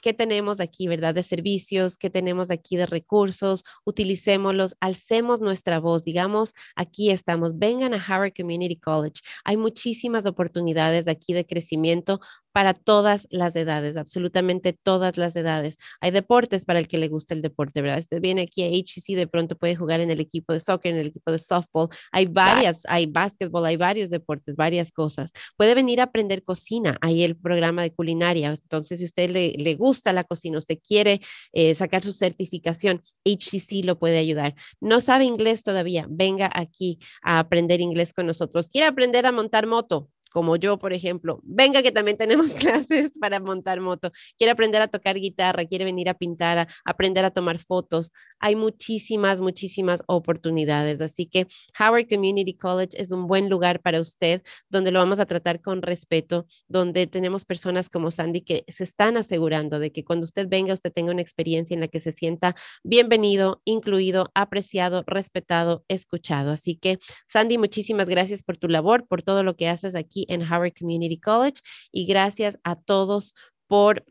qué 0.01 0.13
tenemos 0.13 0.60
aquí, 0.60 0.88
¿verdad? 0.88 1.15
De 1.15 1.23
servicios, 1.23 1.97
qué 1.97 2.10
tenemos 2.10 2.51
aquí 2.51 2.77
de 2.77 2.86
recursos, 2.86 3.63
utilicémoslos, 3.86 4.75
alcemos 4.79 5.41
nuestra 5.41 5.79
voz, 5.79 6.03
digamos, 6.03 6.53
aquí 6.75 7.12
estamos, 7.12 7.57
vengan 7.57 7.93
a 7.93 7.97
Howard 7.97 8.33
Community 8.36 8.77
College. 8.77 9.21
Hay 9.43 9.57
muchísimas 9.57 10.25
oportunidades 10.25 11.07
aquí 11.07 11.33
de 11.33 11.45
crecimiento 11.45 12.19
para 12.57 12.73
todas 12.73 13.27
las 13.29 13.55
edades, 13.55 13.97
absolutamente 13.97 14.73
todas 14.73 15.15
las 15.17 15.36
edades. 15.36 15.77
Hay 16.01 16.10
deportes 16.10 16.65
para 16.65 16.79
el 16.79 16.88
que 16.88 16.97
le 16.97 17.07
gusta 17.07 17.36
el 17.36 17.43
deporte, 17.43 17.83
¿verdad? 17.83 17.99
Usted 17.99 18.19
viene 18.19 18.41
aquí 18.41 18.63
a 18.63 18.67
HCC, 18.67 19.15
de 19.15 19.27
pronto 19.27 19.55
puede 19.55 19.75
jugar 19.75 19.99
en 19.99 20.10
el 20.10 20.19
equipo 20.19 20.53
de 20.53 20.60
soccer, 20.60 20.93
en 20.93 20.99
el 20.99 21.07
equipo 21.07 21.31
de 21.31 21.38
softball. 21.38 21.89
Hay 22.12 22.25
varias, 22.25 22.81
hay 22.88 23.05
básquetbol, 23.05 23.63
hay 23.63 23.77
varios 23.77 24.10
deportes, 24.10 24.55
varias 24.55 24.91
cosas. 24.91 25.31
Puede 25.55 25.75
venir 25.75 25.99
a 25.99 26.05
aprender 26.05 26.43
cocina, 26.43 26.97
hay 27.01 27.23
el 27.23 27.36
programa 27.36 27.83
de 27.83 27.93
culinaria. 27.93 28.49
Entonces, 28.49 28.97
si 28.97 29.05
usted 29.05 29.29
le, 29.29 29.51
le 29.51 29.75
gusta 29.75 29.87
la 30.13 30.23
cocina, 30.23 30.58
usted 30.58 30.78
quiere 30.86 31.21
eh, 31.54 31.76
sacar 31.76 32.04
su 32.04 32.13
certificación, 32.13 33.04
HCC 33.26 33.84
lo 33.84 34.00
puede 34.00 34.17
ayudar. 34.17 34.56
No 34.80 35.02
sabe 35.02 35.26
inglés 35.26 35.63
todavía, 35.63 36.06
venga 36.10 36.50
aquí 36.54 37.00
a 37.21 37.39
aprender 37.39 37.82
inglés 37.82 38.13
con 38.13 38.26
nosotros. 38.26 38.69
Quiere 38.69 38.88
aprender 38.88 39.26
a 39.26 39.32
montar 39.32 39.67
moto, 39.67 40.10
como 40.38 40.56
yo, 40.56 40.78
por 40.78 40.93
ejemplo, 40.93 41.39
venga 41.41 41.82
que 41.82 41.91
también 41.91 42.15
tenemos 42.15 42.52
clases 42.54 43.17
para 43.19 43.39
montar 43.39 43.82
moto, 43.82 44.12
quiere 44.38 44.52
aprender 44.52 44.84
a 44.84 44.88
tocar 44.88 45.15
guitarra, 45.15 45.65
quiere 45.65 45.84
venir 45.84 46.09
a 46.09 46.14
pintar, 46.14 46.59
a 46.59 46.68
aprender 46.86 47.26
a 47.26 47.32
tomar 47.32 47.57
fotos. 47.57 48.11
Hay 48.39 48.55
muchísimas, 48.55 49.41
muchísimas 49.41 50.03
oportunidades. 50.05 51.01
Así 51.01 51.26
que 51.26 51.47
Howard 51.80 52.07
Community 52.07 52.55
College 52.55 53.01
es 53.01 53.11
un 53.11 53.26
buen 53.26 53.49
lugar 53.49 53.82
para 53.82 53.99
usted, 53.99 54.43
donde 54.70 54.91
lo 54.91 54.99
vamos 54.99 55.18
a 55.18 55.26
tratar 55.26 55.59
con 55.59 55.82
respeto, 55.82 56.45
donde 56.68 57.07
tenemos 57.07 57.43
personas 57.43 57.89
como 57.89 58.11
Sandy 58.11 58.41
que 58.41 58.64
se 58.68 58.84
están 58.84 59.18
asegurando 59.18 59.80
de 59.80 59.91
que 59.91 60.05
cuando 60.05 60.26
usted 60.26 60.47
venga, 60.47 60.76
usted 60.76 60.93
tenga 60.93 61.11
una 61.11 61.24
experiencia 61.24 61.74
en 61.74 61.80
la 61.80 61.88
que 61.88 61.99
se 61.99 62.11
sienta 62.11 62.55
bienvenido, 62.84 63.64
incluido, 63.66 64.30
apreciado, 64.36 65.03
respetado, 65.07 65.84
escuchado. 65.88 66.51
Así 66.51 66.76
que, 66.76 66.99
Sandy, 67.28 67.57
muchísimas 67.57 68.07
gracias 68.07 68.43
por 68.43 68.57
tu 68.57 68.68
labor, 68.68 69.07
por 69.07 69.24
todo 69.24 69.41
lo 69.41 69.55
que 69.55 69.68
haces 69.68 69.95
aquí 69.95 70.26
en 70.30 70.41
Howard 70.41 70.73
Community 70.78 71.19
College 71.19 71.61
y 71.91 72.05
gracias 72.05 72.57
a 72.63 72.75
todos 72.75 73.34
por 73.67 74.03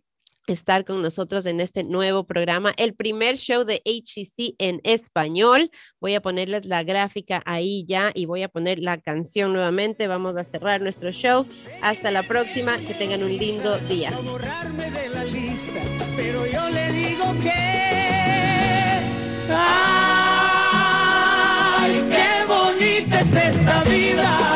estar 0.47 0.85
con 0.85 1.03
nosotros 1.03 1.47
en 1.47 1.61
este 1.61 1.85
nuevo 1.85 2.25
programa, 2.25 2.73
el 2.77 2.95
primer 2.95 3.37
show 3.37 3.65
de 3.65 3.83
HCC 3.85 4.55
en 4.59 4.81
español. 4.85 5.71
Voy 6.01 6.15
a 6.15 6.23
ponerles 6.23 6.67
la 6.67 6.85
gráfica 6.85 7.43
ahí 7.47 7.85
ya 7.87 8.13
y 8.15 8.27
voy 8.27 8.43
a 8.43 8.49
poner 8.49 8.79
la 8.79 8.99
canción 9.01 9.53
nuevamente. 9.53 10.07
Vamos 10.07 10.37
a 10.37 10.45
cerrar 10.45 10.81
nuestro 10.81 11.11
show. 11.11 11.45
Hasta 11.83 12.11
la 12.11 12.23
próxima. 12.23 12.79
Que 12.79 12.95
tengan 12.95 13.23
un 13.23 13.37
lindo 13.37 13.79
día. 13.81 14.11
pero 16.17 16.47
yo 16.47 16.71
le 16.71 16.93
digo 16.93 17.35
que... 17.43 17.53
¡Ay, 19.49 20.05
qué 22.11 22.45
bonita 22.47 23.21
es 23.21 23.35
esta 23.35 23.85
vida! 23.85 24.56